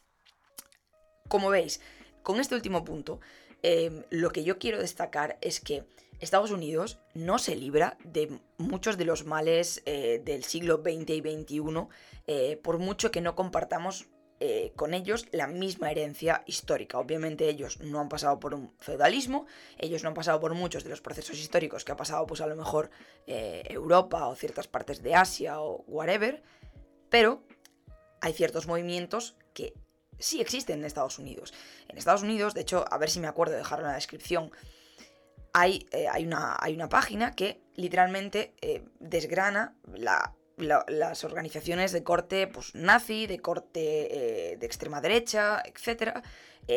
Como 1.29 1.51
veis, 1.51 1.81
con 2.23 2.41
este 2.41 2.55
último 2.55 2.85
punto, 2.85 3.21
Em, 3.63 4.03
lo 4.11 4.31
que 4.31 4.45
yo 4.45 4.59
quiero 4.59 4.79
destacar 4.79 5.39
es 5.41 5.61
que 5.61 5.85
Estados 6.23 6.53
Unidos 6.53 6.99
no 7.15 7.39
se 7.39 7.57
libra 7.57 7.97
de 8.05 8.41
muchos 8.57 8.97
de 8.97 9.05
los 9.05 9.25
males 9.25 9.83
eh, 9.87 10.23
del 10.25 10.45
siglo 10.45 10.77
XX 10.77 11.11
y 11.11 11.21
XXI, 11.21 11.89
eh, 12.27 12.57
por 12.63 12.79
mucho 12.79 13.11
que 13.11 13.21
no 13.21 13.35
compartamos 13.35 14.07
eh, 14.39 14.73
con 14.75 14.95
ellos 14.95 15.27
la 15.33 15.47
misma 15.49 15.91
herencia 15.91 16.45
histórica. 16.47 16.99
Obviamente 16.99 17.49
ellos 17.49 17.81
no 17.81 18.01
han 18.01 18.09
pasado 18.09 18.39
por 18.39 18.55
un 18.55 18.73
feudalismo, 18.79 19.47
ellos 19.79 20.03
no 20.03 20.09
han 20.09 20.15
pasado 20.15 20.41
por 20.41 20.55
muchos 20.55 20.85
de 20.85 20.91
los 20.91 21.01
procesos 21.01 21.39
históricos 21.39 21.85
que 21.85 21.93
ha 21.93 21.97
pasado 21.97 22.25
pues 22.27 22.41
a 22.41 22.47
lo 22.47 22.57
mejor 22.57 22.91
Europa 23.27 24.27
o 24.27 24.35
ciertas 24.35 24.67
partes 24.67 25.03
de 25.03 25.15
Asia 25.15 25.61
o 25.61 25.85
whatever, 25.87 26.43
pero 27.09 27.45
hay 28.21 28.33
ciertos 28.33 28.67
movimientos 28.67 29.37
que 29.55 29.75
sí 30.23 30.41
existen 30.41 30.79
en 30.79 30.85
Estados 30.85 31.19
Unidos. 31.19 31.53
En 31.89 31.99
Estados 31.99 32.23
Unidos, 32.23 32.55
de 32.55 32.63
hecho, 32.63 32.85
a 32.91 32.99
ver 32.99 33.11
si 33.11 33.21
me 33.21 33.29
acuerdo 33.29 33.53
de 33.53 33.59
dejarlo 33.59 33.85
en 33.85 33.91
la 33.91 33.97
descripción, 33.97 34.51
hay, 35.53 35.87
eh, 35.91 36.07
hay, 36.11 36.25
una, 36.25 36.57
hay 36.59 36.75
una, 36.75 36.89
página 36.89 37.33
que 37.33 37.61
literalmente 37.75 38.55
eh, 38.63 38.85
desgrana 39.01 39.77
las 40.57 41.25
organizaciones 41.25 41.93
de 41.93 42.03
corte 42.03 42.47
pues, 42.47 42.75
nazi, 42.75 43.27
de 43.27 43.41
corte 43.41 44.53
eh, 44.53 44.57
de 44.57 44.67
extrema 44.67 45.01
derecha, 45.01 45.63
etcétera, 45.65 46.23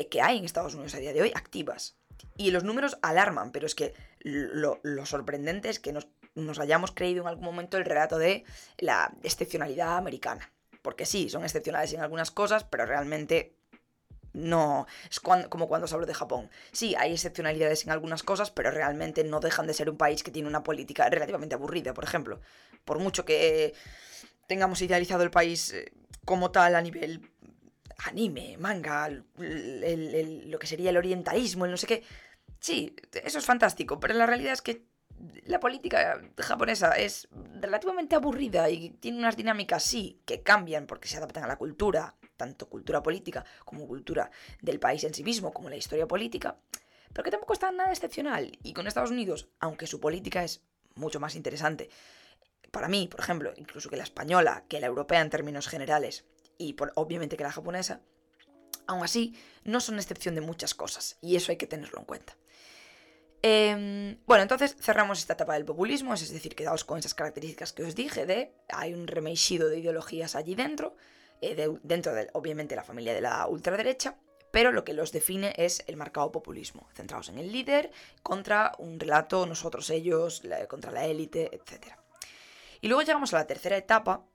que 0.10 0.22
hay 0.22 0.40
en 0.40 0.46
Estados 0.46 0.74
Unidos 0.74 0.96
a 0.96 0.98
día 0.98 1.14
de 1.14 1.22
hoy 1.22 1.32
activas. 1.36 1.96
Y 2.38 2.52
los 2.52 2.64
números 2.64 2.98
alarman, 3.02 3.52
pero 3.52 3.68
es 3.68 3.76
que 3.76 3.94
lo, 4.20 4.80
lo 4.82 5.06
sorprendente 5.06 5.70
es 5.70 5.80
que 5.80 5.94
nos, 5.94 6.08
nos 6.34 6.60
hayamos 6.60 6.92
creído 6.92 7.22
en 7.22 7.28
algún 7.28 7.46
momento 7.46 7.78
el 7.78 7.86
relato 7.86 8.18
de 8.18 8.44
la 8.80 9.14
excepcionalidad 9.24 9.96
americana 9.96 10.52
porque 10.86 11.08
sí, 11.08 11.30
son 11.30 11.44
excepcionales 11.44 11.92
en 11.94 12.02
algunas 12.02 12.30
cosas, 12.30 12.64
pero 12.64 12.86
realmente 12.86 13.56
no. 14.34 14.86
Es 15.10 15.20
como 15.20 15.68
cuando 15.68 15.88
se 15.88 15.96
habla 15.96 16.06
de 16.06 16.14
Japón. 16.14 16.52
Sí, 16.72 16.94
hay 16.96 17.12
excepcionalidades 17.12 17.86
en 17.86 17.90
algunas 17.90 18.22
cosas, 18.22 18.52
pero 18.52 18.70
realmente 18.70 19.24
no 19.24 19.40
dejan 19.40 19.66
de 19.66 19.74
ser 19.74 19.90
un 19.90 19.98
país 19.98 20.22
que 20.22 20.30
tiene 20.30 20.48
una 20.48 20.62
política 20.62 21.10
relativamente 21.10 21.56
aburrida, 21.56 21.96
por 21.96 22.04
ejemplo. 22.04 22.40
Por 22.86 23.00
mucho 23.00 23.26
que 23.26 23.74
tengamos 24.46 24.80
idealizado 24.84 25.24
el 25.24 25.32
país 25.32 25.74
eh, 25.74 25.92
como 26.24 26.52
tal 26.52 26.76
a 26.76 26.84
nivel 26.84 27.32
anime, 28.06 28.56
manga, 28.60 29.10
lo 29.10 30.60
que 30.60 30.68
sería 30.68 30.92
el 30.92 30.98
orientalismo, 30.98 31.66
el 31.66 31.72
no 31.72 31.78
sé 31.78 31.88
qué. 31.88 32.04
Sí, 32.60 32.96
eso 33.24 33.40
es 33.40 33.46
fantástico, 33.46 34.00
pero 34.00 34.14
la 34.14 34.28
realidad 34.28 34.54
es 34.54 34.62
que 34.62 34.86
la 35.46 35.60
política 35.60 36.22
japonesa 36.38 36.92
es 36.94 37.28
relativamente 37.60 38.16
aburrida 38.16 38.70
y 38.70 38.92
tiene 38.92 39.20
unas 39.20 39.38
dinámicas, 39.38 39.84
sí, 39.84 40.22
que 40.26 40.42
cambian 40.42 40.88
porque 40.88 41.08
se 41.08 41.18
adaptan 41.18 41.44
a 41.44 41.48
la 41.48 41.58
cultura, 41.58 42.16
tanto 42.38 42.68
cultura 42.70 43.02
política 43.02 43.46
como 43.64 43.88
cultura 43.88 44.30
del 44.62 44.80
país 44.80 45.04
en 45.04 45.14
sí 45.14 45.24
mismo, 45.24 45.54
como 45.54 45.70
la 45.70 45.78
historia 45.78 46.08
política, 46.08 46.58
pero 47.14 47.24
que 47.24 47.32
tampoco 47.32 47.54
está 47.54 47.72
nada 47.72 47.92
excepcional. 47.92 48.58
Y 48.64 48.74
con 48.74 48.88
Estados 48.88 49.12
Unidos, 49.12 49.50
aunque 49.60 49.88
su 49.88 50.00
política 50.00 50.44
es 50.44 50.62
mucho 50.96 51.20
más 51.20 51.36
interesante, 51.36 51.90
para 52.72 52.90
mí, 52.90 53.08
por 53.08 53.22
ejemplo, 53.22 53.54
incluso 53.56 53.90
que 53.90 53.98
la 53.98 54.04
española, 54.04 54.66
que 54.68 54.80
la 54.80 54.88
europea 54.88 55.22
en 55.22 55.30
términos 55.30 55.68
generales, 55.68 56.26
y 56.58 56.76
obviamente 56.96 57.38
que 57.38 57.44
la 57.44 57.52
japonesa, 57.52 58.02
aún 58.88 59.04
así, 59.04 59.36
no 59.64 59.80
son 59.80 59.96
excepción 59.96 60.36
de 60.36 60.42
muchas 60.42 60.74
cosas, 60.74 61.18
y 61.22 61.36
eso 61.36 61.52
hay 61.52 61.58
que 61.58 61.68
tenerlo 61.68 62.00
en 62.00 62.06
cuenta. 62.06 62.36
Em, 63.48 64.18
bueno, 64.26 64.42
entonces 64.42 64.76
cerramos 64.82 65.20
esta 65.20 65.34
etapa 65.34 65.54
del 65.54 65.66
populismo, 65.66 66.16
es 66.16 66.32
decir, 66.32 66.56
quedaos 66.56 66.84
con 66.84 66.98
esas 66.98 67.14
características 67.14 67.74
que 67.74 67.84
os 67.84 67.94
dije 67.94 68.26
de 68.26 68.56
hay 68.70 68.96
un 68.96 69.06
remeixido 69.06 69.70
de 69.70 69.78
ideologías 69.78 70.36
allí 70.36 70.56
dentro, 70.56 70.96
eh, 71.44 71.70
dentro 71.84 72.16
de, 72.16 72.28
obviamente, 72.34 72.76
la 72.76 72.84
familia 72.84 73.14
de 73.14 73.22
la 73.22 73.46
ultraderecha, 73.46 74.16
pero 74.50 74.72
lo 74.72 74.84
que 74.84 74.94
los 74.94 75.12
define 75.12 75.54
es 75.58 75.84
el 75.86 75.96
marcado 75.96 76.32
populismo, 76.32 76.90
centrados 76.96 77.30
en 77.30 77.38
el 77.38 77.52
líder 77.52 77.92
contra 78.24 78.72
un 78.80 79.00
relato, 79.00 79.46
nosotros, 79.46 79.92
ellos, 79.92 80.42
contra 80.68 80.92
la 80.92 81.06
élite, 81.06 81.56
etc. 81.56 81.94
Y 82.82 82.88
luego 82.88 83.04
llegamos 83.04 83.32
a 83.36 83.38
la 83.38 83.46
tercera 83.46 83.78
etapa, 83.78 84.26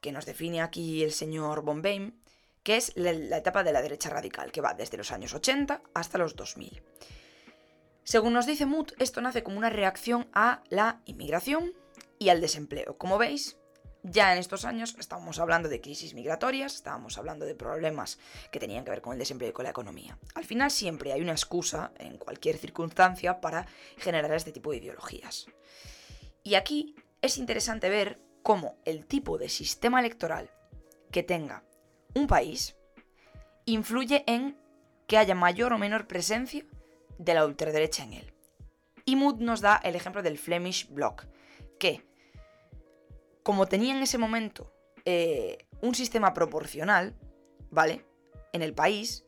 que 0.00 0.12
nos 0.12 0.26
define 0.26 0.62
aquí 0.62 1.02
el 1.02 1.10
señor 1.10 1.62
Bombeim, 1.62 2.12
que 2.62 2.76
es 2.76 2.92
la 2.94 3.38
etapa 3.38 3.64
de 3.64 3.72
la 3.72 3.82
derecha 3.82 4.10
radical, 4.10 4.52
que 4.52 4.60
va 4.60 4.74
desde 4.74 4.96
los 4.96 5.10
años 5.10 5.34
80 5.34 5.82
hasta 5.92 6.18
los 6.18 6.36
2000. 6.36 6.84
Según 8.04 8.32
nos 8.32 8.46
dice 8.46 8.66
Mood, 8.66 8.92
esto 8.98 9.20
nace 9.20 9.42
como 9.42 9.58
una 9.58 9.70
reacción 9.70 10.28
a 10.32 10.62
la 10.68 11.00
inmigración 11.04 11.72
y 12.18 12.28
al 12.30 12.40
desempleo. 12.40 12.96
Como 12.98 13.18
veis, 13.18 13.56
ya 14.02 14.32
en 14.32 14.38
estos 14.38 14.64
años 14.64 14.96
estábamos 14.98 15.38
hablando 15.38 15.68
de 15.68 15.80
crisis 15.80 16.14
migratorias, 16.14 16.74
estábamos 16.74 17.18
hablando 17.18 17.44
de 17.44 17.54
problemas 17.54 18.18
que 18.50 18.58
tenían 18.58 18.84
que 18.84 18.90
ver 18.90 19.02
con 19.02 19.12
el 19.12 19.18
desempleo 19.18 19.50
y 19.50 19.52
con 19.52 19.64
la 19.64 19.70
economía. 19.70 20.18
Al 20.34 20.44
final 20.44 20.70
siempre 20.70 21.12
hay 21.12 21.20
una 21.20 21.32
excusa 21.32 21.92
en 21.98 22.16
cualquier 22.16 22.56
circunstancia 22.56 23.40
para 23.40 23.66
generar 23.98 24.32
este 24.32 24.52
tipo 24.52 24.70
de 24.70 24.78
ideologías. 24.78 25.46
Y 26.42 26.54
aquí 26.54 26.94
es 27.20 27.36
interesante 27.36 27.90
ver 27.90 28.20
cómo 28.42 28.78
el 28.86 29.06
tipo 29.06 29.36
de 29.36 29.50
sistema 29.50 30.00
electoral 30.00 30.50
que 31.10 31.22
tenga 31.22 31.64
un 32.14 32.26
país 32.26 32.76
influye 33.66 34.24
en 34.26 34.56
que 35.06 35.18
haya 35.18 35.34
mayor 35.34 35.72
o 35.72 35.78
menor 35.78 36.06
presencia 36.06 36.64
de 37.20 37.34
la 37.34 37.44
ultraderecha 37.44 38.02
en 38.02 38.14
él. 38.14 38.34
Mood 39.14 39.40
nos 39.40 39.60
da 39.60 39.80
el 39.82 39.94
ejemplo 39.94 40.22
del 40.22 40.38
Flemish 40.38 40.88
Bloc, 40.88 41.26
que, 41.78 42.06
como 43.42 43.66
tenía 43.66 43.94
en 43.94 44.02
ese 44.02 44.18
momento 44.18 44.72
eh, 45.04 45.66
un 45.82 45.94
sistema 45.94 46.32
proporcional, 46.32 47.14
¿vale? 47.70 48.04
En 48.52 48.62
el 48.62 48.72
país, 48.72 49.24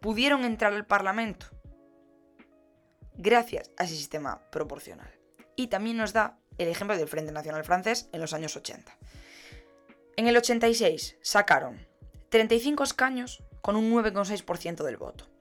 pudieron 0.00 0.44
entrar 0.44 0.72
al 0.72 0.86
Parlamento 0.86 1.46
gracias 3.14 3.70
a 3.76 3.84
ese 3.84 3.96
sistema 3.96 4.40
proporcional. 4.50 5.10
Y 5.56 5.66
también 5.66 5.96
nos 5.96 6.12
da 6.12 6.38
el 6.58 6.68
ejemplo 6.68 6.96
del 6.96 7.08
Frente 7.08 7.32
Nacional 7.32 7.64
Francés 7.64 8.08
en 8.12 8.20
los 8.20 8.32
años 8.32 8.56
80. 8.56 8.96
En 10.16 10.28
el 10.28 10.36
86 10.36 11.18
sacaron 11.22 11.86
35 12.30 12.84
escaños 12.84 13.42
con 13.60 13.76
un 13.76 13.92
9,6% 13.92 14.82
del 14.84 14.96
voto. 14.96 15.31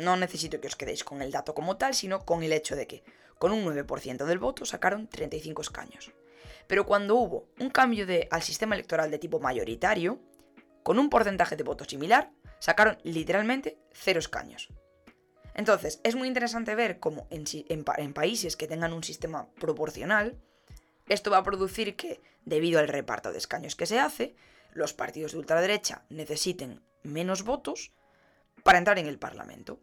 No 0.00 0.16
necesito 0.16 0.60
que 0.60 0.68
os 0.68 0.76
quedéis 0.76 1.04
con 1.04 1.20
el 1.20 1.30
dato 1.30 1.54
como 1.54 1.76
tal, 1.76 1.92
sino 1.94 2.24
con 2.24 2.42
el 2.42 2.54
hecho 2.54 2.74
de 2.74 2.86
que 2.86 3.04
con 3.38 3.52
un 3.52 3.64
9% 3.66 4.24
del 4.24 4.38
voto 4.38 4.64
sacaron 4.64 5.08
35 5.08 5.60
escaños. 5.60 6.10
Pero 6.66 6.86
cuando 6.86 7.16
hubo 7.16 7.48
un 7.58 7.68
cambio 7.68 8.06
de, 8.06 8.26
al 8.30 8.42
sistema 8.42 8.74
electoral 8.74 9.10
de 9.10 9.18
tipo 9.18 9.40
mayoritario, 9.40 10.18
con 10.82 10.98
un 10.98 11.10
porcentaje 11.10 11.54
de 11.54 11.64
voto 11.64 11.84
similar, 11.84 12.30
sacaron 12.60 12.96
literalmente 13.02 13.78
cero 13.92 14.20
escaños. 14.20 14.68
Entonces, 15.54 16.00
es 16.02 16.14
muy 16.14 16.28
interesante 16.28 16.74
ver 16.74 16.98
cómo 16.98 17.28
en, 17.28 18.14
países 18.14 18.56
que 18.56 18.68
tengan 18.68 18.94
un 18.94 19.04
sistema 19.04 19.50
proporcional, 19.60 20.40
esto 21.08 21.30
va 21.30 21.38
a 21.38 21.42
producir 21.42 21.96
que, 21.96 22.22
debido 22.46 22.80
al 22.80 22.88
reparto 22.88 23.32
de 23.32 23.38
escaños 23.38 23.76
que 23.76 23.84
se 23.84 23.98
hace, 23.98 24.34
los 24.72 24.94
partidos 24.94 25.32
de 25.32 25.38
ultraderecha 25.38 26.06
necesiten 26.08 26.82
menos 27.02 27.42
votos 27.42 27.92
para 28.62 28.78
entrar 28.78 28.98
en 28.98 29.06
el 29.06 29.18
Parlamento. 29.18 29.80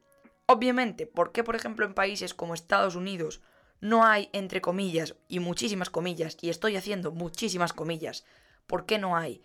Obviamente, 0.49 1.05
¿por 1.05 1.33
qué, 1.33 1.43
por 1.43 1.57
ejemplo, 1.57 1.85
en 1.85 1.93
países 1.93 2.33
como 2.33 2.53
Estados 2.53 2.95
Unidos 2.95 3.41
no 3.81 4.05
hay, 4.05 4.29
entre 4.31 4.61
comillas, 4.61 5.15
y 5.27 5.39
muchísimas 5.39 5.89
comillas, 5.89 6.37
y 6.41 6.49
estoy 6.49 6.77
haciendo 6.77 7.11
muchísimas 7.11 7.73
comillas, 7.73 8.25
¿por 8.65 8.85
qué 8.85 8.97
no 8.97 9.17
hay 9.17 9.43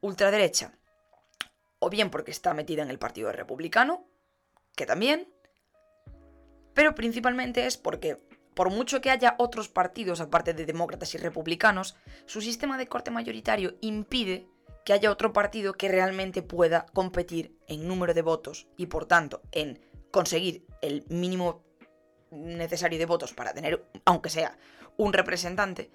ultraderecha? 0.00 0.72
O 1.80 1.90
bien 1.90 2.08
porque 2.08 2.30
está 2.30 2.54
metida 2.54 2.82
en 2.82 2.90
el 2.90 3.00
Partido 3.00 3.32
Republicano, 3.32 4.06
que 4.76 4.86
también, 4.86 5.28
pero 6.72 6.94
principalmente 6.94 7.66
es 7.66 7.76
porque, 7.76 8.22
por 8.54 8.70
mucho 8.70 9.00
que 9.00 9.10
haya 9.10 9.34
otros 9.38 9.68
partidos 9.68 10.20
aparte 10.20 10.54
de 10.54 10.66
demócratas 10.66 11.14
y 11.14 11.18
republicanos, 11.18 11.96
su 12.26 12.40
sistema 12.40 12.78
de 12.78 12.86
corte 12.86 13.10
mayoritario 13.10 13.74
impide 13.80 14.46
que 14.84 14.92
haya 14.92 15.10
otro 15.10 15.32
partido 15.32 15.74
que 15.74 15.88
realmente 15.88 16.42
pueda 16.42 16.86
competir 16.92 17.58
en 17.66 17.88
número 17.88 18.14
de 18.14 18.22
votos 18.22 18.68
y 18.76 18.86
por 18.86 19.06
tanto 19.06 19.42
en 19.50 19.80
conseguir 20.14 20.64
el 20.80 21.04
mínimo 21.08 21.64
necesario 22.30 23.00
de 23.00 23.04
votos 23.04 23.34
para 23.34 23.52
tener, 23.52 23.84
aunque 24.04 24.30
sea, 24.30 24.56
un 24.96 25.12
representante. 25.12 25.90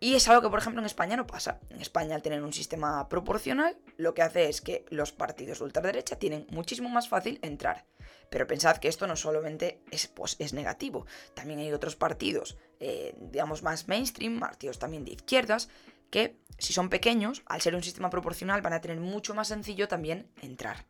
Y 0.00 0.14
es 0.14 0.26
algo 0.26 0.40
que, 0.40 0.48
por 0.48 0.58
ejemplo, 0.58 0.80
en 0.80 0.86
España 0.86 1.18
no 1.18 1.26
pasa. 1.26 1.60
En 1.68 1.82
España, 1.82 2.14
al 2.14 2.22
tener 2.22 2.42
un 2.42 2.54
sistema 2.54 3.06
proporcional, 3.10 3.76
lo 3.98 4.14
que 4.14 4.22
hace 4.22 4.48
es 4.48 4.62
que 4.62 4.86
los 4.88 5.12
partidos 5.12 5.58
de 5.58 5.64
ultraderecha 5.66 6.16
tienen 6.16 6.46
muchísimo 6.50 6.88
más 6.88 7.10
fácil 7.10 7.38
entrar. 7.42 7.84
Pero 8.30 8.46
pensad 8.46 8.78
que 8.78 8.88
esto 8.88 9.06
no 9.06 9.16
solamente 9.16 9.82
es, 9.90 10.06
pues, 10.06 10.36
es 10.38 10.54
negativo. 10.54 11.04
También 11.34 11.60
hay 11.60 11.70
otros 11.72 11.96
partidos, 11.96 12.56
eh, 12.78 13.14
digamos, 13.20 13.62
más 13.62 13.86
mainstream, 13.86 14.40
partidos 14.40 14.78
también 14.78 15.04
de 15.04 15.12
izquierdas, 15.12 15.68
que 16.08 16.38
si 16.56 16.72
son 16.72 16.88
pequeños, 16.88 17.42
al 17.44 17.60
ser 17.60 17.74
un 17.74 17.82
sistema 17.82 18.08
proporcional, 18.08 18.62
van 18.62 18.72
a 18.72 18.80
tener 18.80 18.98
mucho 18.98 19.34
más 19.34 19.48
sencillo 19.48 19.88
también 19.88 20.30
entrar. 20.40 20.86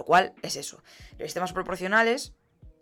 Lo 0.00 0.06
cual 0.06 0.32
es 0.40 0.56
eso. 0.56 0.82
Los 1.18 1.26
sistemas 1.26 1.52
proporcionales 1.52 2.32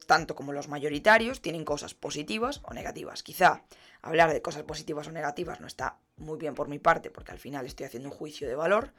tanto 0.06 0.36
como 0.36 0.52
los 0.52 0.68
mayoritarios, 0.68 1.42
tienen 1.42 1.64
cosas 1.64 1.94
positivas 1.94 2.60
o 2.62 2.72
negativas. 2.72 3.24
Quizá 3.24 3.64
hablar 4.00 4.32
de 4.32 4.40
cosas 4.40 4.62
positivas 4.62 5.08
o 5.08 5.12
negativas 5.12 5.60
no 5.60 5.66
está 5.66 5.98
muy 6.16 6.38
bien 6.38 6.54
por 6.54 6.68
mi 6.68 6.78
parte, 6.78 7.10
porque 7.10 7.32
al 7.32 7.40
final 7.40 7.66
estoy 7.66 7.86
haciendo 7.86 8.08
un 8.08 8.14
juicio 8.14 8.48
de 8.48 8.54
valor, 8.54 8.94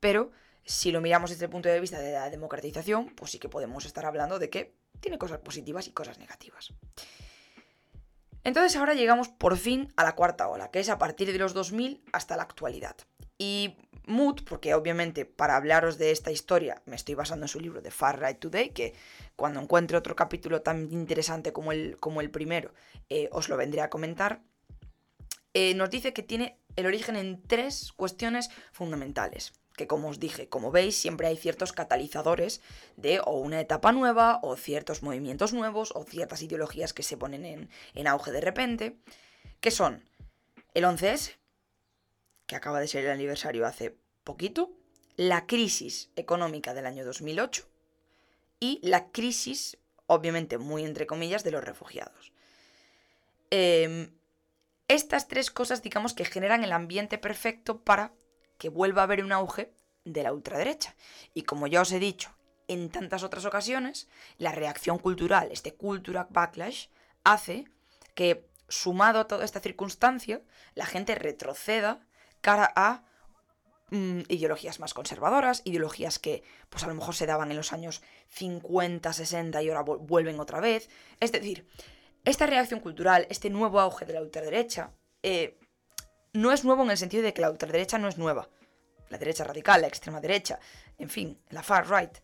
pero 0.00 0.32
si 0.64 0.90
lo 0.90 1.00
miramos 1.00 1.30
desde 1.30 1.44
el 1.44 1.50
punto 1.50 1.68
de 1.68 1.80
vista 1.80 2.00
de 2.00 2.12
la 2.12 2.28
democratización, 2.28 3.14
pues 3.14 3.30
sí 3.30 3.38
que 3.38 3.48
podemos 3.48 3.86
estar 3.86 4.04
hablando 4.04 4.40
de 4.40 4.50
que 4.50 4.74
tiene 4.98 5.16
cosas 5.16 5.38
positivas 5.38 5.86
y 5.86 5.92
cosas 5.92 6.18
negativas. 6.18 6.74
Entonces 8.42 8.76
ahora 8.76 8.94
llegamos 8.94 9.28
por 9.28 9.56
fin 9.56 9.94
a 9.96 10.02
la 10.02 10.16
cuarta 10.16 10.48
ola, 10.48 10.72
que 10.72 10.80
es 10.80 10.88
a 10.88 10.98
partir 10.98 11.32
de 11.32 11.38
los 11.38 11.54
2000 11.54 12.02
hasta 12.12 12.36
la 12.36 12.42
actualidad. 12.42 12.96
Y 13.40 13.74
Mood, 14.04 14.42
porque 14.44 14.74
obviamente 14.74 15.24
para 15.24 15.56
hablaros 15.56 15.96
de 15.96 16.10
esta 16.10 16.30
historia 16.30 16.82
me 16.84 16.94
estoy 16.94 17.14
basando 17.14 17.46
en 17.46 17.48
su 17.48 17.58
libro 17.58 17.80
de 17.80 17.90
Far 17.90 18.20
Right 18.20 18.38
Today, 18.38 18.68
que 18.68 18.92
cuando 19.34 19.60
encuentre 19.60 19.96
otro 19.96 20.14
capítulo 20.14 20.60
tan 20.60 20.92
interesante 20.92 21.50
como 21.50 21.72
el, 21.72 21.96
como 21.98 22.20
el 22.20 22.30
primero, 22.30 22.74
eh, 23.08 23.30
os 23.32 23.48
lo 23.48 23.56
vendré 23.56 23.80
a 23.80 23.88
comentar, 23.88 24.42
eh, 25.54 25.74
nos 25.74 25.88
dice 25.88 26.12
que 26.12 26.22
tiene 26.22 26.58
el 26.76 26.84
origen 26.84 27.16
en 27.16 27.42
tres 27.42 27.92
cuestiones 27.96 28.50
fundamentales. 28.72 29.54
Que 29.74 29.86
como 29.86 30.08
os 30.08 30.20
dije, 30.20 30.50
como 30.50 30.70
veis, 30.70 30.94
siempre 30.96 31.26
hay 31.26 31.38
ciertos 31.38 31.72
catalizadores 31.72 32.60
de 32.96 33.20
o 33.20 33.38
una 33.38 33.58
etapa 33.58 33.90
nueva, 33.90 34.40
o 34.42 34.56
ciertos 34.56 35.02
movimientos 35.02 35.54
nuevos, 35.54 35.92
o 35.94 36.04
ciertas 36.04 36.42
ideologías 36.42 36.92
que 36.92 37.02
se 37.02 37.16
ponen 37.16 37.46
en, 37.46 37.70
en 37.94 38.06
auge 38.06 38.32
de 38.32 38.42
repente, 38.42 38.98
que 39.60 39.70
son 39.70 40.04
el 40.74 40.84
11S, 40.84 41.39
que 42.50 42.56
acaba 42.56 42.80
de 42.80 42.88
ser 42.88 43.04
el 43.04 43.12
aniversario 43.12 43.64
hace 43.64 43.96
poquito, 44.24 44.72
la 45.14 45.46
crisis 45.46 46.10
económica 46.16 46.74
del 46.74 46.84
año 46.84 47.04
2008 47.04 47.64
y 48.58 48.80
la 48.82 49.12
crisis, 49.12 49.78
obviamente 50.06 50.58
muy 50.58 50.82
entre 50.82 51.06
comillas, 51.06 51.44
de 51.44 51.52
los 51.52 51.62
refugiados. 51.62 52.32
Em, 53.50 54.10
estas 54.88 55.28
tres 55.28 55.52
cosas, 55.52 55.80
digamos, 55.80 56.12
que 56.12 56.24
generan 56.24 56.64
el 56.64 56.72
ambiente 56.72 57.18
perfecto 57.18 57.84
para 57.84 58.12
que 58.58 58.68
vuelva 58.68 59.02
a 59.02 59.04
haber 59.04 59.22
un 59.22 59.30
auge 59.30 59.72
de 60.04 60.24
la 60.24 60.32
ultraderecha. 60.32 60.96
Y 61.34 61.42
como 61.42 61.68
ya 61.68 61.82
os 61.82 61.92
he 61.92 62.00
dicho 62.00 62.34
en 62.66 62.90
tantas 62.90 63.22
otras 63.22 63.44
ocasiones, 63.44 64.08
la 64.38 64.50
reacción 64.50 64.98
cultural, 64.98 65.50
este 65.52 65.74
cultural 65.74 66.26
backlash, 66.30 66.88
hace 67.22 67.66
que, 68.16 68.50
sumado 68.68 69.20
a 69.20 69.28
toda 69.28 69.44
esta 69.44 69.60
circunstancia, 69.60 70.42
la 70.74 70.86
gente 70.86 71.14
retroceda 71.14 72.04
cara 72.40 72.72
a 72.76 73.04
mm, 73.90 74.20
ideologías 74.28 74.80
más 74.80 74.94
conservadoras, 74.94 75.62
ideologías 75.64 76.18
que 76.18 76.42
pues 76.68 76.84
a 76.84 76.86
lo 76.86 76.94
mejor 76.94 77.14
se 77.14 77.26
daban 77.26 77.50
en 77.50 77.56
los 77.56 77.72
años 77.72 78.02
50, 78.28 79.12
60 79.12 79.62
y 79.62 79.68
ahora 79.68 79.82
vuelven 79.82 80.40
otra 80.40 80.60
vez. 80.60 80.88
Es 81.20 81.32
decir, 81.32 81.66
esta 82.24 82.46
reacción 82.46 82.80
cultural, 82.80 83.26
este 83.30 83.50
nuevo 83.50 83.80
auge 83.80 84.04
de 84.04 84.12
la 84.12 84.22
ultraderecha, 84.22 84.92
eh, 85.22 85.58
no 86.32 86.52
es 86.52 86.64
nuevo 86.64 86.82
en 86.84 86.90
el 86.90 86.98
sentido 86.98 87.22
de 87.22 87.32
que 87.32 87.42
la 87.42 87.50
ultraderecha 87.50 87.98
no 87.98 88.08
es 88.08 88.18
nueva. 88.18 88.48
La 89.08 89.18
derecha 89.18 89.44
radical, 89.44 89.80
la 89.80 89.88
extrema 89.88 90.20
derecha, 90.20 90.60
en 90.98 91.08
fin, 91.08 91.42
la 91.48 91.62
far 91.62 91.90
right, 91.90 92.18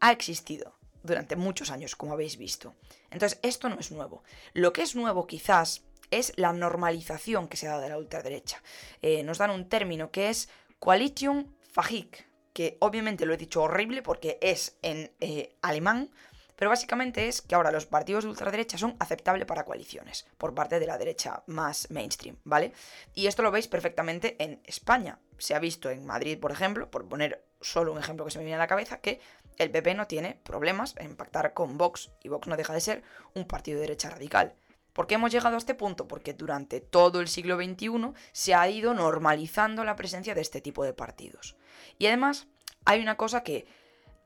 ha 0.00 0.10
existido 0.10 0.78
durante 1.02 1.36
muchos 1.36 1.70
años, 1.70 1.94
como 1.94 2.12
habéis 2.12 2.36
visto. 2.36 2.74
Entonces, 3.10 3.38
esto 3.42 3.68
no 3.68 3.78
es 3.78 3.92
nuevo. 3.92 4.24
Lo 4.52 4.72
que 4.72 4.82
es 4.82 4.96
nuevo 4.96 5.26
quizás 5.26 5.84
es 6.10 6.32
la 6.36 6.52
normalización 6.52 7.48
que 7.48 7.56
se 7.56 7.66
ha 7.66 7.70
dado 7.70 7.82
de 7.82 7.88
la 7.90 7.98
ultraderecha. 7.98 8.62
Eh, 9.02 9.22
nos 9.22 9.38
dan 9.38 9.50
un 9.50 9.68
término 9.68 10.10
que 10.10 10.28
es 10.28 10.48
Coalition 10.78 11.56
Fajik, 11.72 12.28
que 12.52 12.76
obviamente 12.80 13.26
lo 13.26 13.34
he 13.34 13.36
dicho 13.36 13.62
horrible 13.62 14.02
porque 14.02 14.38
es 14.40 14.78
en 14.82 15.12
eh, 15.20 15.56
alemán, 15.62 16.10
pero 16.58 16.70
básicamente 16.70 17.28
es 17.28 17.40
que 17.40 17.54
ahora 17.54 17.70
los 17.70 17.86
partidos 17.86 18.24
de 18.24 18.30
ultraderecha 18.30 18.78
son 18.78 18.96
aceptables 18.98 19.46
para 19.46 19.64
coaliciones 19.64 20.26
por 20.38 20.54
parte 20.56 20.80
de 20.80 20.86
la 20.86 20.98
derecha 20.98 21.44
más 21.46 21.88
mainstream, 21.90 22.36
¿vale? 22.42 22.72
Y 23.14 23.28
esto 23.28 23.44
lo 23.44 23.52
veis 23.52 23.68
perfectamente 23.68 24.34
en 24.42 24.60
España. 24.64 25.20
Se 25.38 25.54
ha 25.54 25.60
visto 25.60 25.88
en 25.88 26.04
Madrid, 26.04 26.36
por 26.36 26.50
ejemplo, 26.50 26.90
por 26.90 27.08
poner 27.08 27.44
solo 27.60 27.92
un 27.92 27.98
ejemplo 27.98 28.24
que 28.24 28.32
se 28.32 28.38
me 28.38 28.44
viene 28.44 28.56
a 28.56 28.58
la 28.58 28.66
cabeza, 28.66 29.00
que 29.00 29.20
el 29.56 29.70
PP 29.70 29.94
no 29.94 30.08
tiene 30.08 30.40
problemas 30.42 30.96
en 30.98 31.14
pactar 31.14 31.54
con 31.54 31.78
Vox 31.78 32.10
y 32.24 32.28
Vox 32.28 32.48
no 32.48 32.56
deja 32.56 32.72
de 32.72 32.80
ser 32.80 33.02
un 33.34 33.46
partido 33.46 33.76
de 33.76 33.82
derecha 33.82 34.10
radical. 34.10 34.54
¿Por 34.98 35.06
qué 35.06 35.14
hemos 35.14 35.30
llegado 35.30 35.54
a 35.54 35.58
este 35.58 35.76
punto? 35.76 36.08
Porque 36.08 36.34
durante 36.34 36.80
todo 36.80 37.20
el 37.20 37.28
siglo 37.28 37.54
XXI 37.54 38.14
se 38.32 38.54
ha 38.54 38.68
ido 38.68 38.94
normalizando 38.94 39.84
la 39.84 39.94
presencia 39.94 40.34
de 40.34 40.40
este 40.40 40.60
tipo 40.60 40.82
de 40.82 40.92
partidos. 40.92 41.54
Y 41.98 42.08
además 42.08 42.48
hay 42.84 43.00
una 43.00 43.16
cosa 43.16 43.44
que 43.44 43.68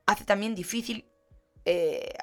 hace 0.07 0.25
también 0.25 0.55
difícil 0.55 1.11
eh, 1.67 2.15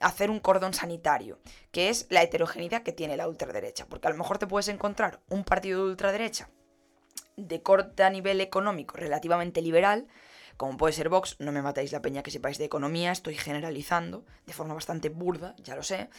hacer 0.00 0.32
un 0.32 0.40
cordón 0.40 0.74
sanitario, 0.74 1.38
que 1.70 1.88
es 1.88 2.08
la 2.10 2.24
heterogeneidad 2.24 2.82
que 2.82 2.90
tiene 2.90 3.16
la 3.16 3.28
ultraderecha. 3.28 3.86
Porque 3.86 4.08
a 4.08 4.10
lo 4.10 4.16
mejor 4.16 4.38
te 4.38 4.48
puedes 4.48 4.66
encontrar 4.66 5.20
un 5.28 5.44
partido 5.44 5.84
de 5.84 5.90
ultraderecha 5.92 6.50
de 7.36 7.62
corte 7.62 8.02
a 8.02 8.10
nivel 8.10 8.40
económico 8.40 8.96
relativamente 8.96 9.62
liberal, 9.62 10.08
como 10.56 10.76
puede 10.76 10.94
ser 10.94 11.10
Vox, 11.10 11.36
no 11.38 11.52
me 11.52 11.62
matáis 11.62 11.92
la 11.92 12.02
peña 12.02 12.24
que 12.24 12.32
sepáis 12.32 12.58
de 12.58 12.64
economía, 12.64 13.12
estoy 13.12 13.36
generalizando 13.36 14.24
de 14.46 14.52
forma 14.52 14.74
bastante 14.74 15.10
burda, 15.10 15.54
ya 15.58 15.76
lo 15.76 15.84
sé, 15.84 16.10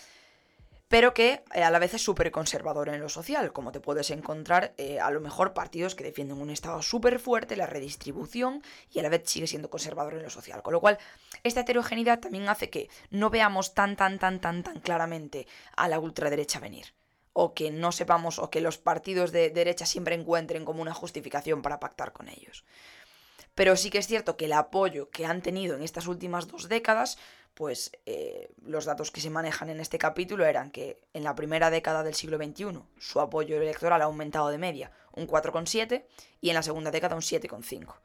pero 0.88 1.13
que 1.13 1.44
eh, 1.54 1.63
a 1.63 1.72
la 1.72 1.80
vez 1.80 1.94
es 1.96 2.04
súper 2.04 2.32
conservador 2.32 2.89
en 2.89 3.01
lo 3.01 3.10
social, 3.10 3.51
como 3.54 3.72
te 3.72 3.80
puedes 3.80 4.12
encontrar 4.12 4.74
eh, 4.77 5.00
a 5.00 5.10
lo 5.10 5.20
mejor 5.20 5.54
partidos 5.54 5.96
que 5.96 6.04
defienden 6.04 6.39
un 6.39 6.50
Estado 6.50 6.82
súper 6.82 7.20
fuerte, 7.20 7.56
la 7.56 7.65
redistribución, 7.65 8.62
y 8.92 9.00
a 9.00 9.04
la 9.04 9.10
vez 9.10 9.24
sigue 9.25 9.48
siendo 9.48 9.70
conservador 9.70 10.13
en 10.13 10.24
lo 10.24 10.30
social. 10.30 10.62
Con 10.62 10.74
lo 10.74 10.82
cual, 10.82 11.00
esta 11.44 11.62
heterogeneidad 11.62 12.20
también 12.20 12.48
hace 12.50 12.70
que 12.70 12.89
no 13.10 13.30
veamos 13.30 13.74
tan, 13.74 13.96
tan, 13.96 14.20
tan, 14.20 14.39
tan, 14.39 14.63
tan 14.63 14.80
claramente 14.80 15.48
a 15.75 15.88
la 15.88 16.00
ultraderecha 16.00 16.60
venir. 16.60 16.94
o 17.38 17.54
que 17.54 17.70
no 17.70 17.92
sepamos 17.92 18.39
o 18.39 18.50
que 18.50 18.62
los 18.62 18.77
partidos 18.77 19.34
de 19.34 19.50
derecha 19.50 19.86
siempre 19.86 20.15
encuentren 20.15 20.63
como 20.63 20.82
una 20.82 20.94
justificación 20.94 21.62
para 21.62 21.82
pactar 21.82 22.13
con 22.13 22.30
ellos. 22.30 22.63
Pero 23.56 23.75
sí 23.75 23.89
que 23.89 23.98
es 23.98 24.08
cierto 24.08 24.38
que 24.38 24.46
el 24.46 24.54
apoyo 24.54 25.10
que 25.10 25.25
han 25.25 25.42
tenido 25.42 25.75
en 25.75 25.84
estas 25.84 26.08
últimas 26.08 26.48
dos 26.48 26.70
décadas, 26.70 27.18
pues 27.56 27.92
eh, 28.06 28.50
los 28.64 28.86
datos 28.86 29.12
que 29.12 29.22
se 29.22 29.30
manejan 29.30 29.70
en 29.70 29.80
este 29.80 29.98
capítulo 29.98 30.46
eran 30.46 30.72
que 30.72 31.02
en 31.14 31.24
la 31.24 31.36
primera 31.36 31.70
década 31.70 32.04
del 32.04 32.14
siglo 32.14 32.38
XXI 32.38 32.82
su 33.00 33.20
apoyo 33.22 33.60
electoral 33.60 34.02
ha 34.02 34.06
aumentado 34.06 34.50
de 34.50 34.58
media 34.58 34.92
un 35.14 35.26
4,7 35.26 36.06
y 36.42 36.50
en 36.50 36.56
la 36.56 36.64
segunda 36.64 36.92
década 36.92 37.16
un 37.16 37.22
7,5. 37.22 37.96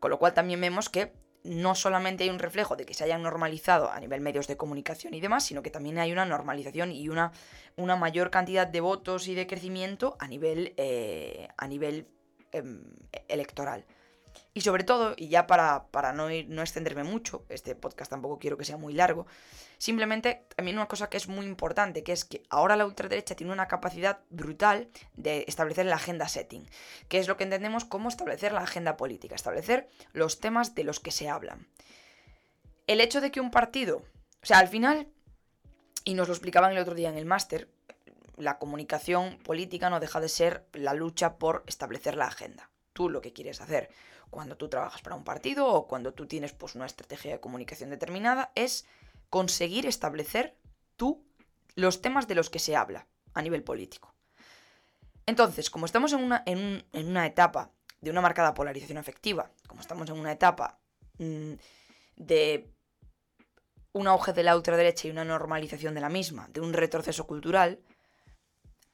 Con 0.00 0.10
lo 0.10 0.18
cual 0.18 0.34
también 0.34 0.60
vemos 0.60 0.88
que 0.88 1.12
no 1.44 1.76
solamente 1.76 2.24
hay 2.24 2.30
un 2.30 2.40
reflejo 2.40 2.74
de 2.74 2.84
que 2.84 2.94
se 2.94 3.04
hayan 3.04 3.22
normalizado 3.22 3.90
a 3.90 4.00
nivel 4.00 4.20
medios 4.20 4.48
de 4.48 4.56
comunicación 4.56 5.14
y 5.14 5.20
demás, 5.20 5.46
sino 5.46 5.62
que 5.62 5.70
también 5.70 5.98
hay 5.98 6.10
una 6.10 6.26
normalización 6.26 6.90
y 6.90 7.08
una, 7.08 7.32
una 7.76 7.94
mayor 7.94 8.30
cantidad 8.30 8.66
de 8.66 8.80
votos 8.80 9.28
y 9.28 9.34
de 9.34 9.46
crecimiento 9.46 10.16
a 10.18 10.26
nivel, 10.26 10.74
eh, 10.76 11.48
a 11.56 11.68
nivel 11.68 12.08
em, 12.50 12.82
electoral. 13.28 13.86
Y 14.54 14.62
sobre 14.62 14.84
todo, 14.84 15.14
y 15.16 15.28
ya 15.28 15.46
para, 15.46 15.86
para 15.90 16.12
no, 16.12 16.30
ir, 16.30 16.48
no 16.48 16.62
extenderme 16.62 17.04
mucho, 17.04 17.44
este 17.48 17.74
podcast 17.74 18.10
tampoco 18.10 18.38
quiero 18.38 18.56
que 18.56 18.64
sea 18.64 18.76
muy 18.76 18.92
largo, 18.92 19.26
simplemente 19.78 20.44
también 20.56 20.76
una 20.76 20.88
cosa 20.88 21.08
que 21.08 21.16
es 21.16 21.28
muy 21.28 21.46
importante, 21.46 22.02
que 22.02 22.12
es 22.12 22.24
que 22.24 22.42
ahora 22.50 22.76
la 22.76 22.86
ultraderecha 22.86 23.36
tiene 23.36 23.52
una 23.52 23.68
capacidad 23.68 24.20
brutal 24.30 24.88
de 25.14 25.44
establecer 25.46 25.86
la 25.86 25.96
agenda 25.96 26.28
setting, 26.28 26.68
que 27.08 27.18
es 27.18 27.28
lo 27.28 27.36
que 27.36 27.44
entendemos 27.44 27.84
como 27.84 28.08
establecer 28.08 28.52
la 28.52 28.62
agenda 28.62 28.96
política, 28.96 29.34
establecer 29.34 29.88
los 30.12 30.40
temas 30.40 30.74
de 30.74 30.84
los 30.84 31.00
que 31.00 31.10
se 31.10 31.28
hablan. 31.28 31.68
El 32.86 33.00
hecho 33.00 33.20
de 33.20 33.30
que 33.30 33.40
un 33.40 33.50
partido, 33.50 33.98
o 34.42 34.46
sea, 34.46 34.58
al 34.58 34.68
final, 34.68 35.08
y 36.04 36.14
nos 36.14 36.28
lo 36.28 36.34
explicaban 36.34 36.72
el 36.72 36.78
otro 36.78 36.94
día 36.94 37.10
en 37.10 37.18
el 37.18 37.26
máster, 37.26 37.68
la 38.36 38.58
comunicación 38.58 39.38
política 39.38 39.90
no 39.90 40.00
deja 40.00 40.20
de 40.20 40.28
ser 40.28 40.66
la 40.72 40.94
lucha 40.94 41.36
por 41.36 41.64
establecer 41.66 42.16
la 42.16 42.26
agenda. 42.26 42.70
Tú 42.92 43.10
lo 43.10 43.20
que 43.20 43.32
quieres 43.32 43.60
hacer 43.60 43.90
cuando 44.30 44.56
tú 44.56 44.68
trabajas 44.68 45.02
para 45.02 45.16
un 45.16 45.24
partido 45.24 45.66
o 45.66 45.86
cuando 45.86 46.12
tú 46.12 46.26
tienes 46.26 46.52
pues 46.52 46.74
una 46.74 46.86
estrategia 46.86 47.32
de 47.32 47.40
comunicación 47.40 47.90
determinada 47.90 48.52
es 48.54 48.86
conseguir 49.30 49.86
establecer 49.86 50.56
tú 50.96 51.24
los 51.74 52.02
temas 52.02 52.26
de 52.28 52.34
los 52.34 52.50
que 52.50 52.58
se 52.58 52.76
habla 52.76 53.06
a 53.34 53.42
nivel 53.42 53.62
político. 53.62 54.14
Entonces, 55.26 55.70
como 55.70 55.86
estamos 55.86 56.12
en 56.12 56.22
una, 56.24 56.42
en, 56.46 56.84
una 56.92 57.26
etapa 57.26 57.70
de 58.00 58.10
una 58.10 58.20
marcada 58.20 58.54
polarización 58.54 58.98
afectiva, 58.98 59.50
como 59.66 59.80
estamos 59.80 60.08
en 60.08 60.18
una 60.18 60.32
etapa 60.32 60.80
mm, 61.18 61.52
de 62.16 62.72
un 63.92 64.06
auge 64.06 64.32
de 64.32 64.42
la 64.42 64.56
ultraderecha 64.56 65.06
y 65.06 65.10
una 65.10 65.24
normalización 65.24 65.94
de 65.94 66.00
la 66.00 66.08
misma, 66.08 66.48
de 66.52 66.60
un 66.60 66.72
retroceso 66.72 67.26
cultural, 67.26 67.80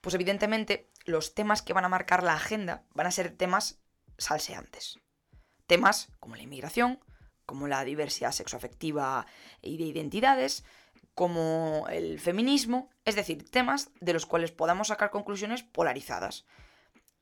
pues 0.00 0.14
evidentemente 0.14 0.90
los 1.04 1.34
temas 1.34 1.62
que 1.62 1.72
van 1.72 1.84
a 1.84 1.88
marcar 1.88 2.22
la 2.22 2.34
agenda 2.34 2.84
van 2.94 3.06
a 3.06 3.10
ser 3.10 3.36
temas 3.36 3.78
salseantes. 4.18 4.98
Temas 5.74 6.08
como 6.20 6.36
la 6.36 6.42
inmigración, 6.42 7.00
como 7.46 7.66
la 7.66 7.84
diversidad 7.84 8.30
sexoafectiva 8.30 9.26
y 9.60 9.76
de 9.76 9.84
identidades, 9.84 10.64
como 11.14 11.86
el 11.90 12.20
feminismo, 12.20 12.90
es 13.04 13.16
decir, 13.16 13.50
temas 13.50 13.90
de 14.00 14.12
los 14.12 14.24
cuales 14.24 14.52
podamos 14.52 14.88
sacar 14.88 15.10
conclusiones 15.10 15.64
polarizadas. 15.64 16.44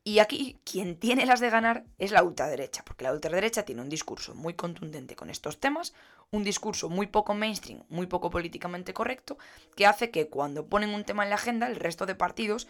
Y 0.04 0.18
aquí 0.18 0.60
quien 0.64 0.98
tiene 0.98 1.24
las 1.24 1.40
de 1.40 1.48
ganar 1.48 1.84
es 1.96 2.10
la 2.10 2.22
ultraderecha, 2.22 2.84
porque 2.84 3.04
la 3.04 3.12
ultraderecha 3.12 3.64
tiene 3.64 3.80
un 3.80 3.88
discurso 3.88 4.34
muy 4.34 4.52
contundente 4.52 5.16
con 5.16 5.30
estos 5.30 5.58
temas, 5.58 5.94
un 6.30 6.44
discurso 6.44 6.90
muy 6.90 7.06
poco 7.06 7.32
mainstream, 7.32 7.84
muy 7.88 8.06
poco 8.06 8.28
políticamente 8.28 8.92
correcto, 8.92 9.38
que 9.76 9.86
hace 9.86 10.10
que 10.10 10.28
cuando 10.28 10.66
ponen 10.66 10.90
un 10.90 11.04
tema 11.04 11.22
en 11.22 11.30
la 11.30 11.36
agenda, 11.36 11.68
el 11.68 11.76
resto 11.76 12.04
de 12.04 12.16
partidos, 12.16 12.68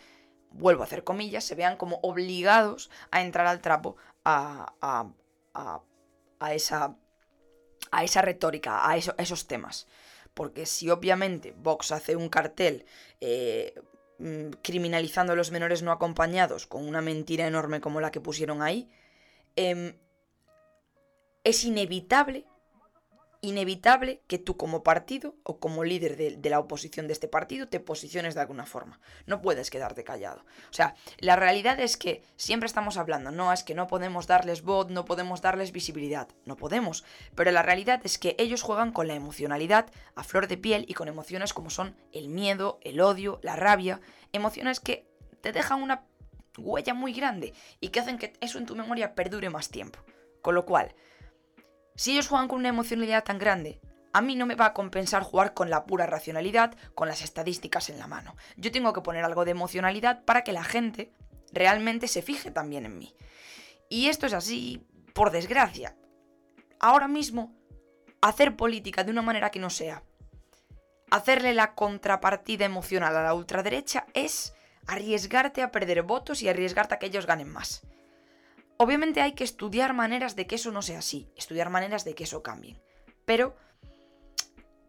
vuelvo 0.50 0.82
a 0.82 0.86
hacer 0.86 1.02
comillas, 1.02 1.42
se 1.42 1.56
vean 1.56 1.76
como 1.76 1.98
obligados 2.02 2.90
a 3.10 3.22
entrar 3.22 3.46
al 3.46 3.60
trapo 3.60 3.96
a, 4.24 4.74
a, 4.80 5.08
esa, 6.50 6.96
a 7.90 8.04
esa 8.04 8.22
retórica, 8.22 8.88
a, 8.88 8.96
esos 8.96 9.46
temas. 9.46 9.86
Porque 10.34 10.66
si 10.66 10.90
obviamente 10.90 11.54
Vox 11.56 11.92
hace 11.92 12.16
un 12.16 12.28
cartel 12.28 12.86
eh, 13.20 13.74
mm, 14.18 14.50
criminalizando 14.62 15.32
a 15.32 15.36
los 15.36 15.50
menores 15.50 15.82
no 15.82 15.92
acompañados 15.92 16.66
con 16.66 16.86
una 16.86 17.02
mentira 17.02 17.46
enorme 17.46 17.80
como 17.80 18.00
la 18.00 18.10
que 18.10 18.20
pusieron 18.20 18.62
ahí, 18.62 18.90
em, 19.56 19.94
es 21.44 21.64
inevitable 21.64 22.46
inevitable 23.42 24.22
que 24.28 24.38
tú 24.38 24.56
como 24.56 24.84
partido 24.84 25.34
o 25.42 25.58
como 25.58 25.82
líder 25.82 26.16
de, 26.16 26.50
la 26.50 26.60
oposición 26.60 27.08
de 27.08 27.12
este 27.12 27.26
partido 27.26 27.68
te 27.68 27.80
posiciones 27.80 28.34
de 28.34 28.40
alguna 28.40 28.66
forma. 28.66 29.00
No 29.26 29.42
puedes 29.42 29.68
quedarte 29.68 30.04
callado. 30.04 30.44
O 30.70 30.72
sea, 30.72 30.94
la 31.18 31.34
realidad 31.34 31.78
es 31.80 31.96
que 31.96 32.22
siempre 32.36 32.68
estamos 32.68 32.96
hablando, 32.96 33.32
no, 33.32 33.52
es 33.52 33.64
que 33.64 33.74
no 33.74 33.88
podemos 33.88 34.28
darles 34.28 34.62
voz, 34.62 34.90
no 34.90 35.04
podemos 35.04 35.42
darles 35.42 35.72
visibilidad. 35.72 36.28
No 36.46 36.56
podemos. 36.56 37.04
Pero 37.34 37.50
la 37.50 37.62
realidad 37.62 38.00
es 38.04 38.16
que 38.16 38.36
ellos 38.38 38.62
juegan 38.62 38.92
con 38.92 39.08
la 39.08 39.14
emocionalidad 39.14 39.90
a 40.14 40.22
flor 40.22 40.46
de 40.46 40.56
piel 40.56 40.84
y 40.88 40.94
con 40.94 41.08
emociones 41.08 41.52
como 41.52 41.68
son 41.68 41.96
el 42.12 42.28
miedo, 42.28 42.78
el 42.82 43.00
odio, 43.00 43.40
la 43.42 43.56
rabia. 43.56 44.00
Emociones 44.32 44.78
que 44.78 45.04
te 45.40 45.50
dejan 45.50 45.82
una 45.82 46.04
huella 46.56 46.94
muy 46.94 47.12
grande 47.12 47.54
y 47.80 47.88
que 47.88 47.98
hacen 47.98 48.18
que 48.18 48.34
eso 48.40 48.58
en 48.58 48.66
tu 48.66 48.76
memoria 48.76 49.16
perdure 49.16 49.50
más 49.50 49.68
tiempo. 49.68 49.98
Con 50.42 50.54
lo 50.54 50.64
cual, 50.64 50.94
si 51.94 52.12
ellos 52.12 52.28
juegan 52.28 52.48
con 52.48 52.58
una 52.58 52.68
emocionalidad 52.68 53.24
tan 53.24 53.38
grande, 53.38 53.80
a 54.12 54.20
mí 54.20 54.36
no 54.36 54.46
me 54.46 54.54
va 54.54 54.66
a 54.66 54.74
compensar 54.74 55.22
jugar 55.22 55.54
con 55.54 55.70
la 55.70 55.86
pura 55.86 56.06
racionalidad, 56.06 56.74
con 56.94 57.08
las 57.08 57.22
estadísticas 57.22 57.88
en 57.88 57.98
la 57.98 58.06
mano. 58.06 58.36
Yo 58.56 58.70
tengo 58.70 58.92
que 58.92 59.00
poner 59.00 59.24
algo 59.24 59.44
de 59.44 59.52
emocionalidad 59.52 60.24
para 60.24 60.42
que 60.44 60.52
la 60.52 60.64
gente 60.64 61.12
realmente 61.52 62.08
se 62.08 62.22
fije 62.22 62.50
también 62.50 62.84
en 62.84 62.98
mí. 62.98 63.14
Y 63.88 64.08
esto 64.08 64.26
es 64.26 64.32
así, 64.32 64.86
por 65.14 65.30
desgracia. 65.30 65.96
Ahora 66.78 67.08
mismo, 67.08 67.54
hacer 68.20 68.56
política 68.56 69.04
de 69.04 69.10
una 69.10 69.22
manera 69.22 69.50
que 69.50 69.58
no 69.58 69.70
sea 69.70 70.02
hacerle 71.12 71.52
la 71.52 71.74
contrapartida 71.74 72.64
emocional 72.64 73.14
a 73.14 73.22
la 73.22 73.34
ultraderecha 73.34 74.06
es 74.14 74.54
arriesgarte 74.86 75.60
a 75.60 75.70
perder 75.70 76.02
votos 76.02 76.40
y 76.42 76.48
arriesgarte 76.48 76.94
a 76.94 76.98
que 76.98 77.06
ellos 77.06 77.26
ganen 77.26 77.50
más. 77.50 77.82
Obviamente 78.82 79.20
hay 79.20 79.34
que 79.34 79.44
estudiar 79.44 79.94
maneras 79.94 80.34
de 80.34 80.48
que 80.48 80.56
eso 80.56 80.72
no 80.72 80.82
sea 80.82 80.98
así, 80.98 81.30
estudiar 81.36 81.70
maneras 81.70 82.04
de 82.04 82.16
que 82.16 82.24
eso 82.24 82.42
cambie. 82.42 82.82
Pero, 83.24 83.54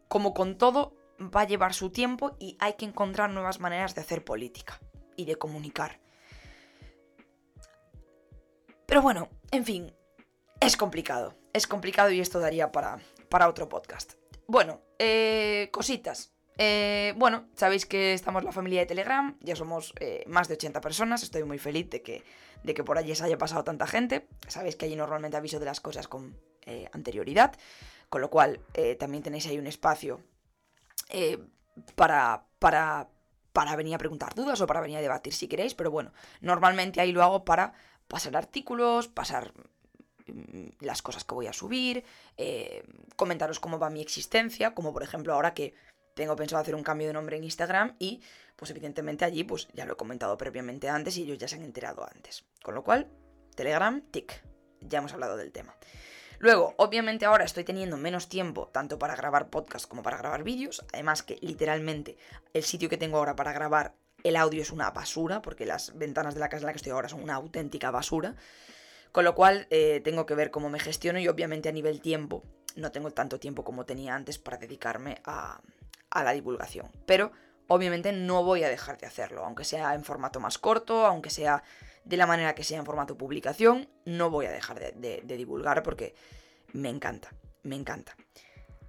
como 0.08 0.34
con 0.34 0.58
todo, 0.58 0.96
va 1.20 1.42
a 1.42 1.46
llevar 1.48 1.76
su 1.76 1.92
tiempo 1.92 2.36
y 2.40 2.58
hay 2.60 2.74
que 2.74 2.86
encontrar 2.86 3.30
nuevas 3.30 3.60
maneras 3.60 3.94
de 3.94 4.02
hacer 4.02 4.26
política 4.26 4.82
y 5.16 5.26
de 5.26 5.36
comunicar. 5.36 6.02
Pero 8.88 9.04
bueno, 9.04 9.30
en 9.52 9.64
fin, 9.64 9.96
es 10.60 10.76
complicado. 10.76 11.36
Es 11.54 11.68
complicado 11.68 12.10
y 12.10 12.20
esto 12.20 12.40
daría 12.40 12.72
para, 12.72 12.98
para 13.30 13.48
otro 13.48 13.70
podcast. 13.70 14.14
Bueno, 14.48 14.82
eh, 14.98 15.70
cositas. 15.72 16.33
Eh, 16.58 17.14
bueno, 17.18 17.46
sabéis 17.56 17.86
que 17.86 18.14
estamos 18.14 18.44
la 18.44 18.52
familia 18.52 18.82
de 18.82 18.86
Telegram, 18.86 19.36
ya 19.42 19.56
somos 19.56 19.94
eh, 20.00 20.24
más 20.28 20.48
de 20.48 20.54
80 20.56 20.82
personas, 20.82 21.24
estoy 21.24 21.44
muy 21.44 21.58
feliz 21.58 21.90
de 21.90 22.02
que, 22.02 22.24
de 22.64 22.74
que 22.74 22.84
por 22.84 22.98
allí 22.98 23.16
se 23.16 23.24
haya 23.24 23.38
pasado 23.38 23.64
tanta 23.64 23.88
gente. 23.88 24.28
Sabéis 24.48 24.76
que 24.76 24.86
allí 24.86 24.96
normalmente 24.96 25.38
aviso 25.38 25.60
de 25.60 25.66
las 25.66 25.82
cosas 25.82 26.08
con 26.08 26.38
eh, 26.66 26.88
anterioridad, 26.94 27.56
con 28.10 28.22
lo 28.22 28.30
cual 28.30 28.60
también 29.00 29.24
tenéis 29.24 29.48
ahí 29.48 29.58
un 29.58 29.66
espacio 29.66 30.22
para, 31.96 32.46
para, 32.60 33.10
para 33.52 33.76
venir 33.76 33.96
a 33.96 33.98
preguntar 33.98 34.36
dudas 34.36 34.62
o 34.62 34.68
para 34.68 34.82
venir 34.82 34.98
a 34.98 35.02
debatir 35.02 35.34
si 35.34 35.48
queréis, 35.48 35.74
pero 35.74 35.90
bueno, 35.90 36.14
normalmente 36.40 37.02
ahí 37.02 37.12
lo 37.12 37.24
hago 37.24 37.44
para 37.44 37.74
pasar 38.08 38.38
artículos, 38.38 39.08
pasar 39.08 39.52
mm, 40.28 40.68
las 40.82 41.02
cosas 41.02 41.24
que 41.24 41.34
voy 41.34 41.48
a 41.48 41.54
subir, 41.54 42.06
comentaros 43.16 43.60
cómo 43.60 43.80
va 43.80 43.90
mi 43.90 44.02
existencia, 44.02 44.76
como 44.76 44.94
por 44.94 45.02
ejemplo 45.02 45.34
ahora 45.34 45.56
que 45.56 45.74
tengo 46.14 46.36
pensado 46.36 46.62
hacer 46.62 46.76
un 46.76 46.84
cambio 46.84 47.08
de 47.08 47.14
nombre 47.14 47.38
en 47.38 47.44
Instagram 47.44 47.96
y 48.00 48.22
pues 48.56 48.72
evidentemente 48.72 49.26
allí 49.26 49.44
pues 49.44 49.68
ya 49.74 49.86
lo 49.86 49.94
he 49.94 49.98
comentado 49.98 50.38
previamente 50.38 50.90
antes 50.90 51.18
y 51.18 51.24
ellos 51.24 51.38
ya 51.38 51.48
se 51.48 51.56
han 51.56 51.64
enterado 51.64 52.06
antes. 52.06 52.46
Con 52.62 52.76
lo 52.76 52.84
cual, 52.84 53.08
Telegram, 53.56 54.02
tic, 54.02 54.44
ya 54.82 55.00
hemos 55.00 55.14
hablado 55.14 55.38
del 55.38 55.52
tema. 55.52 55.76
Luego, 56.40 56.74
obviamente 56.78 57.26
ahora 57.26 57.46
estoy 57.46 57.64
teniendo 57.64 57.96
menos 57.98 58.28
tiempo 58.28 58.68
tanto 58.68 59.00
para 59.00 59.16
grabar 59.16 59.50
podcast 59.50 59.88
como 59.88 60.04
para 60.04 60.18
grabar 60.18 60.44
vídeos, 60.44 60.86
además 60.92 61.24
que 61.24 61.38
literalmente 61.42 62.18
el 62.54 62.64
sitio 62.64 62.90
que 62.90 62.98
tengo 62.98 63.18
ahora 63.18 63.36
para 63.36 63.54
grabar 63.54 63.96
el 64.24 64.36
audio 64.36 64.62
es 64.62 64.72
una 64.72 64.92
basura, 64.92 65.42
porque 65.42 65.66
las 65.66 65.98
ventanas 65.98 66.34
de 66.34 66.40
la 66.40 66.50
casa 66.50 66.62
en 66.62 66.68
la 66.68 66.74
que 66.74 66.78
estoy 66.78 66.92
ahora 66.92 67.10
son 67.10 67.24
una 67.24 67.36
auténtica 67.36 67.92
basura. 67.92 68.36
Con 69.12 69.26
lo 69.26 69.36
cual 69.36 69.68
eh, 69.70 70.02
tengo 70.04 70.26
que 70.26 70.34
ver 70.34 70.50
cómo 70.50 70.70
me 70.70 70.80
gestiono 70.80 71.20
y 71.20 71.28
obviamente 71.28 71.70
a 71.70 71.72
nivel 71.72 72.02
tiempo 72.02 72.44
no 72.76 72.92
tengo 72.92 73.12
tanto 73.12 73.40
tiempo 73.40 73.64
como 73.64 73.86
tenía 73.86 74.16
antes 74.16 74.40
para 74.40 74.58
dedicarme 74.58 75.22
a, 75.24 75.62
a 76.14 76.24
la 76.24 76.32
divulgación. 76.32 76.90
Pero 77.06 77.32
obviamente 77.68 78.12
no 78.12 78.44
voy 78.44 78.64
a 78.64 78.70
dejar 78.70 78.98
de 78.98 79.08
hacerlo, 79.08 79.44
aunque 79.44 79.66
sea 79.66 79.94
en 79.94 80.04
formato 80.04 80.40
más 80.40 80.58
corto, 80.58 81.06
aunque 81.06 81.30
sea 81.30 81.64
de 82.06 82.18
la 82.18 82.28
manera 82.28 82.56
que 82.56 82.64
sea 82.64 82.80
en 82.80 82.86
formato 82.86 83.18
publicación, 83.18 83.90
no 84.06 84.30
voy 84.30 84.46
a 84.46 84.52
dejar 84.52 84.80
de, 84.80 85.22
divulgar 85.26 85.84
porque 85.84 86.16
me 86.74 86.90
encanta, 86.90 87.34
me 87.64 87.76
encanta. 87.76 88.16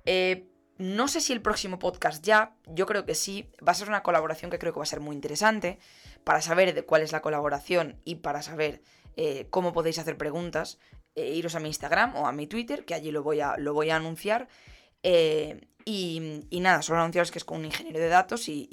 Eh, 0.05 0.49
no 0.77 1.07
sé 1.07 1.21
si 1.21 1.33
el 1.33 1.41
próximo 1.41 1.79
podcast 1.79 2.25
ya, 2.25 2.57
yo 2.67 2.87
creo 2.87 3.07
que 3.07 3.15
sí, 3.15 3.51
va 3.67 3.73
a 3.73 3.77
ser 3.77 3.89
una 3.89 4.03
colaboración 4.03 4.51
que 4.51 4.59
creo 4.59 4.73
que 4.73 4.81
va 4.81 4.83
a 4.83 4.87
ser 4.87 5.01
muy 5.01 5.15
interesante 5.15 5.79
para 6.25 6.43
saber 6.43 6.75
de 6.75 6.85
cuál 6.85 7.03
es 7.03 7.13
la 7.13 7.23
colaboración 7.23 8.01
y 8.05 8.17
para 8.17 8.43
saber 8.43 8.83
eh, 9.17 9.47
cómo 9.51 9.73
podéis 9.73 10.01
hacer 10.01 10.17
preguntas, 10.17 10.81
eh, 11.15 11.31
iros 11.33 11.55
a 11.55 11.61
mi 11.61 11.69
Instagram 11.69 12.17
o 12.17 12.27
a 12.27 12.33
mi 12.33 12.49
Twitter, 12.49 12.85
que 12.85 12.95
allí 12.95 13.13
lo 13.13 13.23
voy 13.23 13.41
a, 13.41 13.57
lo 13.57 13.73
voy 13.73 13.91
a 13.91 13.97
anunciar. 13.97 14.49
Y, 15.85 16.61
nada, 16.61 16.83
solo 16.83 17.01
anunciaros 17.01 17.31
que 17.31 17.39
es 17.39 17.45
con 17.45 17.59
un 17.59 17.67
ingeniero 17.67 17.99
de 17.99 18.09
datos 18.09 18.49
y, 18.49 18.69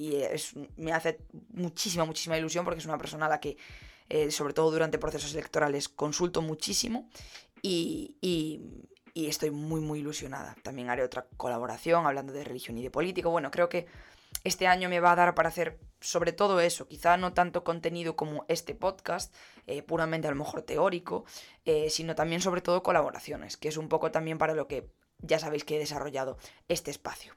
me 0.78 0.93
hace 0.93 1.19
muchísima, 1.54 2.06
muchísima 2.06 2.38
ilusión 2.38 2.65
porque 2.65 2.80
es 2.80 2.86
una 2.86 2.97
persona 2.97 3.26
a 3.26 3.30
la 3.30 3.39
que, 3.39 3.58
sobre 4.30 4.54
todo 4.54 4.71
durante 4.71 4.97
procesos 4.97 5.34
electorales, 5.34 5.89
consulto 5.89 6.41
muchísimo 6.41 7.10
y, 7.62 8.62
estoy 9.13 9.52
muy, 9.52 9.82
muy 9.82 10.00
ilusionada. 10.00 10.56
También 10.63 10.89
haré 10.89 11.04
otra 11.04 11.26
colaboración 11.38 12.06
hablando 12.06 12.34
de 12.34 12.43
religión 12.43 12.78
y 12.78 12.84
de 12.84 12.91
política. 12.91 13.30
Bueno, 13.30 13.52
creo 13.52 13.67
que 13.69 13.88
este 14.43 14.67
año 14.67 14.89
me 14.89 15.00
va 15.00 15.12
a 15.12 15.15
dar 15.15 15.36
para 15.36 15.50
hacer 15.50 15.80
sobre 16.02 16.34
todo 16.34 16.60
eso, 16.60 16.88
quizá 16.88 17.15
no 17.17 17.34
tanto 17.34 17.63
contenido 17.63 18.15
como 18.15 18.45
este 18.47 18.74
podcast, 18.74 19.34
eh, 19.67 19.84
puramente 19.84 20.28
a 20.28 20.32
lo 20.32 20.38
mejor 20.38 20.63
teórico, 20.63 21.26
eh, 21.65 21.89
sino 21.89 22.15
también 22.15 22.41
sobre 22.41 22.62
todo 22.62 22.82
colaboraciones, 22.82 23.56
que 23.56 23.67
es 23.67 23.78
un 23.78 23.88
poco 23.88 24.12
también 24.12 24.39
para 24.39 24.56
lo 24.56 24.67
que 24.67 24.89
ya 25.21 25.39
sabéis 25.39 25.63
que 25.63 25.75
he 25.75 25.79
desarrollado 25.79 26.38
este 26.67 26.91
espacio. 26.91 27.36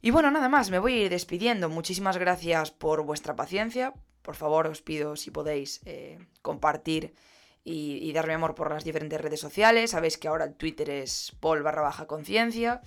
Y 0.00 0.10
bueno, 0.10 0.30
nada 0.30 0.48
más, 0.48 0.70
me 0.70 0.78
voy 0.78 0.94
a 0.94 1.02
ir 1.04 1.10
despidiendo. 1.10 1.68
Muchísimas 1.68 2.18
gracias 2.18 2.70
por 2.70 3.04
vuestra 3.04 3.36
paciencia. 3.36 3.94
Por 4.22 4.34
favor, 4.34 4.66
os 4.66 4.82
pido 4.82 5.16
si 5.16 5.30
podéis 5.30 5.80
eh, 5.84 6.18
compartir 6.42 7.14
y, 7.64 8.12
darme 8.12 8.34
amor 8.34 8.54
por 8.54 8.70
las 8.70 8.84
diferentes 8.84 9.20
redes 9.20 9.40
sociales. 9.40 9.92
Sabéis 9.92 10.18
que 10.18 10.28
ahora 10.28 10.44
el 10.44 10.54
Twitter 10.54 10.90
es 10.90 11.32
Paul 11.40 11.62
baja 11.62 12.06
conciencia. 12.06 12.82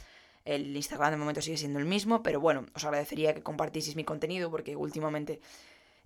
El 0.45 0.75
Instagram 0.75 1.11
de 1.11 1.17
momento 1.17 1.41
sigue 1.41 1.57
siendo 1.57 1.79
el 1.79 1.85
mismo, 1.85 2.23
pero 2.23 2.39
bueno, 2.39 2.67
os 2.73 2.85
agradecería 2.85 3.33
que 3.33 3.43
compartieseis 3.43 3.95
mi 3.95 4.03
contenido 4.03 4.49
porque 4.49 4.75
últimamente 4.75 5.41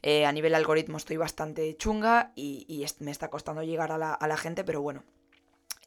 eh, 0.01 0.25
a 0.25 0.31
nivel 0.31 0.55
algoritmo 0.55 0.97
estoy 0.97 1.17
bastante 1.17 1.77
chunga 1.77 2.31
y, 2.35 2.85
me 2.99 3.11
está 3.11 3.29
costando 3.29 3.61
llegar 3.61 3.91
a 3.91 3.97
la, 3.97 4.37
gente, 4.37 4.63
pero 4.63 4.81
bueno. 4.81 5.03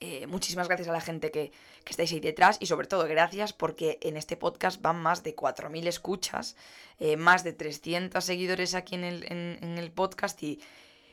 Eh, 0.00 0.26
muchísimas 0.26 0.66
gracias 0.66 0.88
a 0.88 0.92
la 0.92 1.00
gente 1.00 1.30
que, 1.30 1.52
estáis 1.87 2.12
ahí 2.12 2.20
detrás 2.20 2.57
y 2.61 2.66
sobre 2.66 2.87
todo 2.87 3.07
gracias 3.07 3.52
porque 3.52 3.98
en 4.02 4.16
este 4.16 4.37
podcast 4.37 4.80
van 4.83 5.00
más 5.00 5.22
de 5.22 5.37
4.000 5.37 5.87
escuchas, 5.87 6.57
eh, 6.98 7.16
más 7.16 7.44
de 7.44 7.52
300 7.52 8.24
seguidores 8.24 8.74
aquí 8.74 8.96
en 8.96 9.04
el, 9.04 9.24
en 9.30 9.78
el 9.78 9.92
podcast 9.92 10.42
y, 10.42 10.61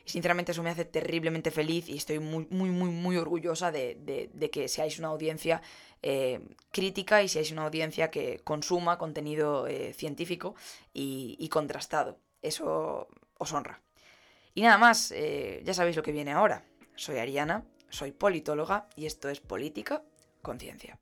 sinceramente 0.04 0.52
eso 0.52 0.64
me 0.64 0.72
hace 0.72 0.84
terriblemente 0.84 1.52
feliz 1.52 1.88
y 1.88 1.96
estoy 1.96 2.20
muy, 2.20 2.48
muy, 2.50 2.70
muy, 2.70 2.90
muy 2.90 3.18
orgullosa 3.18 3.72
de, 3.72 4.50
que 4.52 4.68
seáis 4.68 4.98
una 5.00 5.10
audiencia 5.10 5.62
eh, 6.02 6.42
crítica 6.72 7.22
y 7.22 7.30
seáis 7.30 7.52
una 7.52 7.64
audiencia 7.64 8.10
que 8.10 8.40
consuma 8.44 8.98
contenido 8.98 9.68
científico 9.94 10.56
y, 10.92 11.48
contrastado. 11.50 12.18
Eso 12.42 13.08
os 13.38 13.54
honra. 13.54 13.80
Y 14.56 14.64
nada 14.64 14.80
más, 14.80 15.14
ya 15.64 15.74
sabéis 15.74 15.96
lo 15.96 16.04
que 16.04 16.12
viene 16.12 16.32
ahora. 16.32 16.66
Soy 16.96 17.20
Ariana, 17.20 17.64
soy 17.92 18.12
politóloga 18.12 18.90
y 18.96 19.06
esto 19.06 19.30
es 19.30 19.40
Política 19.40 20.04
Conciencia. 20.42 21.00